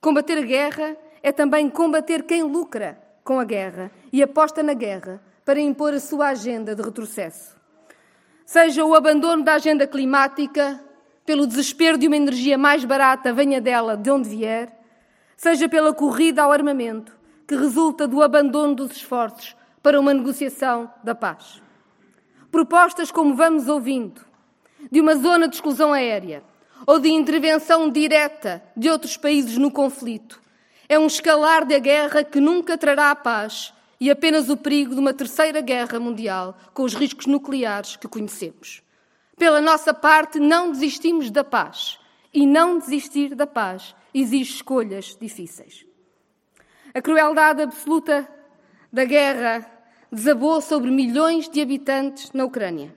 Combater 0.00 0.38
a 0.38 0.42
guerra 0.42 0.96
é 1.22 1.30
também 1.30 1.68
combater 1.68 2.24
quem 2.24 2.42
lucra 2.42 3.00
com 3.22 3.38
a 3.38 3.44
guerra 3.44 3.90
e 4.12 4.22
aposta 4.22 4.62
na 4.62 4.74
guerra 4.74 5.22
para 5.44 5.60
impor 5.60 5.94
a 5.94 6.00
sua 6.00 6.28
agenda 6.28 6.74
de 6.74 6.82
retrocesso. 6.82 7.56
Seja 8.44 8.84
o 8.84 8.94
abandono 8.94 9.44
da 9.44 9.54
agenda 9.54 9.86
climática, 9.86 10.82
pelo 11.24 11.46
desespero 11.46 11.96
de 11.96 12.08
uma 12.08 12.16
energia 12.16 12.58
mais 12.58 12.84
barata, 12.84 13.32
venha 13.32 13.60
dela 13.60 13.96
de 13.96 14.10
onde 14.10 14.28
vier, 14.28 14.76
seja 15.36 15.68
pela 15.68 15.94
corrida 15.94 16.42
ao 16.42 16.50
armamento, 16.50 17.16
que 17.46 17.54
resulta 17.54 18.08
do 18.08 18.22
abandono 18.22 18.74
dos 18.74 18.90
esforços 18.90 19.54
para 19.80 20.00
uma 20.00 20.12
negociação 20.12 20.92
da 21.04 21.14
paz. 21.14 21.62
Propostas 22.50 23.10
como 23.10 23.34
vamos 23.34 23.68
ouvindo, 23.68 24.24
de 24.90 25.00
uma 25.00 25.14
zona 25.14 25.46
de 25.46 25.54
exclusão 25.54 25.92
aérea 25.92 26.42
ou 26.86 26.98
de 26.98 27.10
intervenção 27.10 27.90
direta 27.90 28.62
de 28.76 28.88
outros 28.88 29.16
países 29.16 29.56
no 29.56 29.70
conflito, 29.70 30.40
é 30.88 30.98
um 30.98 31.06
escalar 31.06 31.64
da 31.64 31.78
guerra 31.78 32.24
que 32.24 32.40
nunca 32.40 32.76
trará 32.76 33.10
a 33.10 33.14
paz 33.14 33.72
e 34.00 34.10
apenas 34.10 34.48
o 34.48 34.56
perigo 34.56 34.94
de 34.94 35.00
uma 35.00 35.14
terceira 35.14 35.60
guerra 35.60 36.00
mundial 36.00 36.56
com 36.74 36.82
os 36.82 36.94
riscos 36.94 37.26
nucleares 37.26 37.96
que 37.96 38.08
conhecemos. 38.08 38.82
Pela 39.36 39.60
nossa 39.60 39.94
parte, 39.94 40.40
não 40.40 40.72
desistimos 40.72 41.30
da 41.30 41.44
paz. 41.44 41.98
E 42.32 42.46
não 42.46 42.78
desistir 42.78 43.34
da 43.34 43.46
paz 43.46 43.94
exige 44.14 44.54
escolhas 44.54 45.16
difíceis. 45.20 45.84
A 46.94 47.00
crueldade 47.00 47.62
absoluta 47.62 48.28
da 48.92 49.04
guerra 49.04 49.64
desabou 50.12 50.60
sobre 50.60 50.90
milhões 50.90 51.48
de 51.48 51.60
habitantes 51.60 52.32
na 52.32 52.44
Ucrânia. 52.44 52.94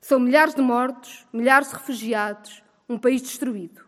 São 0.00 0.18
milhares 0.18 0.54
de 0.54 0.62
mortos, 0.62 1.26
milhares 1.32 1.68
de 1.68 1.74
refugiados, 1.74 2.62
um 2.88 2.98
país 2.98 3.20
destruído. 3.20 3.84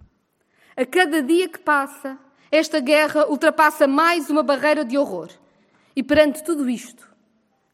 A 0.76 0.84
cada 0.84 1.22
dia 1.22 1.48
que 1.48 1.58
passa, 1.58 2.18
esta 2.50 2.80
guerra 2.80 3.26
ultrapassa 3.28 3.86
mais 3.86 4.28
uma 4.28 4.42
barreira 4.42 4.84
de 4.84 4.98
horror. 4.98 5.30
E 5.96 6.02
perante 6.02 6.44
tudo 6.44 6.68
isto, 6.68 7.08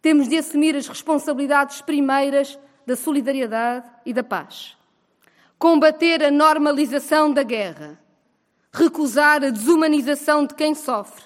temos 0.00 0.28
de 0.28 0.36
assumir 0.36 0.76
as 0.76 0.86
responsabilidades 0.86 1.80
primeiras 1.80 2.58
da 2.86 2.94
solidariedade 2.94 3.90
e 4.04 4.12
da 4.12 4.22
paz. 4.22 4.76
Combater 5.58 6.22
a 6.22 6.30
normalização 6.30 7.32
da 7.32 7.42
guerra, 7.42 7.98
recusar 8.72 9.42
a 9.42 9.50
desumanização 9.50 10.46
de 10.46 10.54
quem 10.54 10.74
sofre 10.74 11.24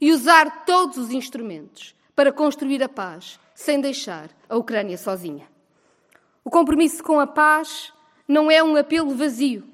e 0.00 0.12
usar 0.12 0.64
todos 0.64 0.98
os 0.98 1.10
instrumentos 1.10 1.94
para 2.20 2.32
construir 2.32 2.82
a 2.82 2.88
paz, 2.88 3.40
sem 3.54 3.80
deixar 3.80 4.28
a 4.46 4.54
Ucrânia 4.54 4.98
sozinha. 4.98 5.48
O 6.44 6.50
compromisso 6.50 7.02
com 7.02 7.18
a 7.18 7.26
paz 7.26 7.94
não 8.28 8.50
é 8.50 8.62
um 8.62 8.76
apelo 8.76 9.14
vazio 9.14 9.64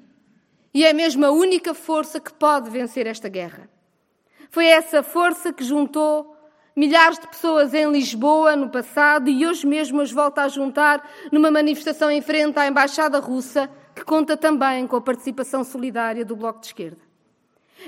e 0.73 0.85
é 0.85 0.93
mesmo 0.93 1.25
a 1.25 1.31
única 1.31 1.73
força 1.73 2.21
que 2.21 2.31
pode 2.31 2.69
vencer 2.69 3.05
esta 3.05 3.27
guerra. 3.27 3.69
Foi 4.49 4.65
essa 4.65 5.03
força 5.03 5.51
que 5.51 5.61
juntou 5.61 6.37
milhares 6.73 7.19
de 7.19 7.27
pessoas 7.27 7.73
em 7.73 7.91
Lisboa 7.91 8.55
no 8.55 8.69
passado 8.69 9.29
e 9.29 9.45
hoje 9.45 9.67
mesmo 9.67 9.99
as 9.99 10.09
volta 10.09 10.43
a 10.43 10.47
juntar 10.47 11.05
numa 11.29 11.51
manifestação 11.51 12.09
em 12.09 12.21
frente 12.21 12.57
à 12.57 12.65
Embaixada 12.65 13.19
Russa, 13.19 13.69
que 13.93 14.05
conta 14.05 14.37
também 14.37 14.87
com 14.87 14.95
a 14.95 15.01
participação 15.01 15.65
solidária 15.65 16.23
do 16.23 16.37
Bloco 16.37 16.61
de 16.61 16.67
Esquerda. 16.67 17.06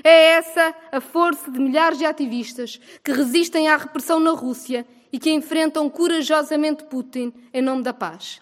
É 0.02 0.32
essa 0.32 0.74
a 0.92 1.00
força 1.00 1.50
de 1.50 1.58
milhares 1.58 1.98
de 1.98 2.04
ativistas 2.04 2.80
que 3.04 3.12
resistem 3.12 3.68
à 3.68 3.76
repressão 3.76 4.20
na 4.20 4.30
Rússia 4.30 4.86
e 5.12 5.18
que 5.18 5.30
enfrentam 5.30 5.90
corajosamente 5.90 6.84
Putin 6.84 7.32
em 7.52 7.60
nome 7.60 7.82
da 7.82 7.92
paz. 7.92 8.40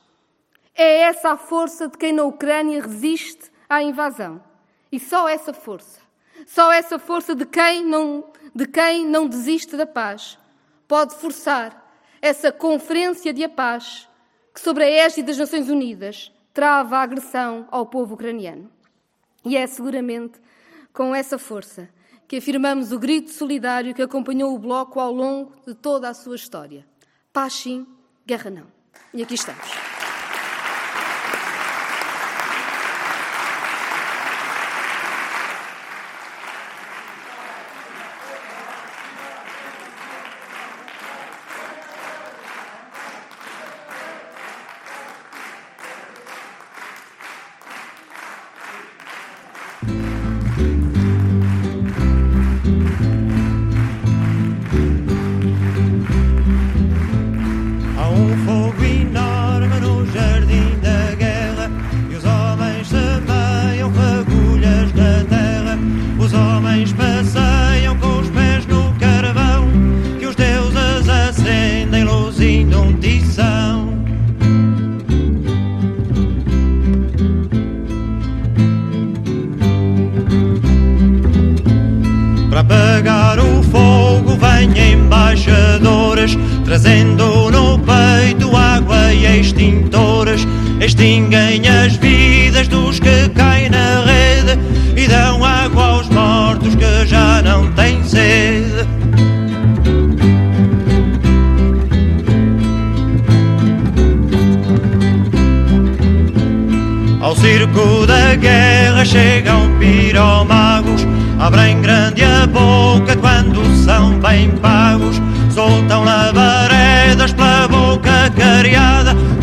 É 0.74 1.00
essa 1.00 1.30
a 1.30 1.36
força 1.36 1.88
de 1.88 1.98
quem 1.98 2.12
na 2.12 2.24
Ucrânia 2.24 2.80
resiste 2.80 3.50
à 3.68 3.82
invasão. 3.82 4.40
E 4.92 5.00
só 5.00 5.28
essa 5.28 5.52
força, 5.52 6.00
só 6.46 6.72
essa 6.72 6.98
força 6.98 7.34
de 7.34 7.44
quem 7.44 7.84
não, 7.84 8.24
de 8.54 8.66
quem 8.66 9.06
não 9.06 9.26
desiste 9.26 9.76
da 9.76 9.86
paz, 9.86 10.38
pode 10.86 11.14
forçar 11.16 11.86
essa 12.22 12.52
conferência 12.52 13.32
de 13.32 13.44
a 13.44 13.48
paz 13.48 14.08
que, 14.54 14.60
sobre 14.60 14.84
a 14.84 14.90
égide 14.90 15.24
das 15.24 15.38
Nações 15.38 15.68
Unidas, 15.68 16.32
trava 16.54 16.96
a 16.96 17.02
agressão 17.02 17.68
ao 17.70 17.86
povo 17.86 18.14
ucraniano. 18.14 18.70
E 19.44 19.56
é 19.56 19.66
seguramente 19.66 20.40
com 20.98 21.14
essa 21.14 21.38
força 21.38 21.88
que 22.26 22.38
afirmamos 22.38 22.90
o 22.90 22.98
grito 22.98 23.30
solidário 23.30 23.94
que 23.94 24.02
acompanhou 24.02 24.52
o 24.52 24.58
Bloco 24.58 24.98
ao 24.98 25.12
longo 25.12 25.52
de 25.64 25.72
toda 25.72 26.08
a 26.08 26.12
sua 26.12 26.34
história. 26.34 26.84
Paz 27.32 27.52
sim, 27.52 27.86
guerra 28.26 28.50
não. 28.50 28.66
E 29.14 29.22
aqui 29.22 29.34
estamos. 29.34 29.87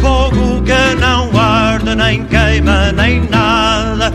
Fogo 0.06 0.62
que 0.62 0.96
não 1.00 1.30
arde, 1.38 1.96
nem 1.96 2.24
queima, 2.26 2.92
nem 2.92 3.22
nada. 3.30 4.12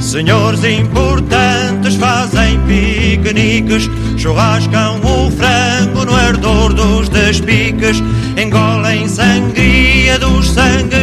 Senhores 0.00 0.62
importantes 0.64 1.96
fazem 1.96 2.60
piqueniques, 2.66 3.88
churrascam 4.18 5.00
o 5.02 5.30
frango 5.30 6.04
no 6.04 6.14
ardor 6.14 6.74
dos 6.74 7.08
despiques, 7.08 8.02
engolem 8.36 9.08
sangria 9.08 10.18
dos 10.18 10.50
sangues 10.50 11.01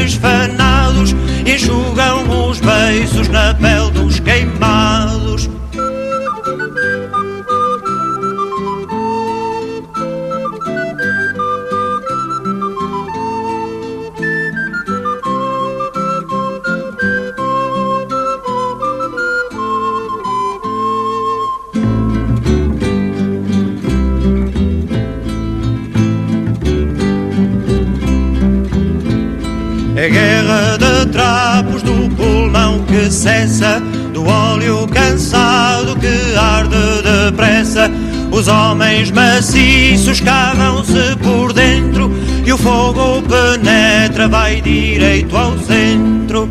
cessa, 33.20 33.82
do 34.14 34.26
óleo 34.26 34.88
cansado 34.88 35.96
que 35.98 36.36
arde 36.36 36.78
depressa. 37.04 37.92
Os 38.32 38.48
homens 38.48 39.12
maciços 39.12 40.22
cavam-se 40.22 41.18
por 41.22 41.52
dentro 41.52 42.12
e 42.46 42.54
o 42.54 42.58
fogo 42.58 43.22
penetra, 43.24 44.30
vai 44.30 44.62
direito 44.62 45.36
ao 45.36 45.58
centro. 45.60 46.50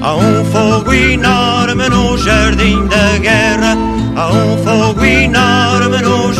Há 0.00 0.14
um 0.14 0.44
fogo 0.44 0.92
enorme 0.92 1.88
no 1.88 2.16
jardim 2.16 2.86
da 2.86 3.18
guerra, 3.18 3.76
há 4.14 4.28
um 4.28 4.58
fogo 4.58 5.04
enorme 5.04 6.00
no 6.00 6.32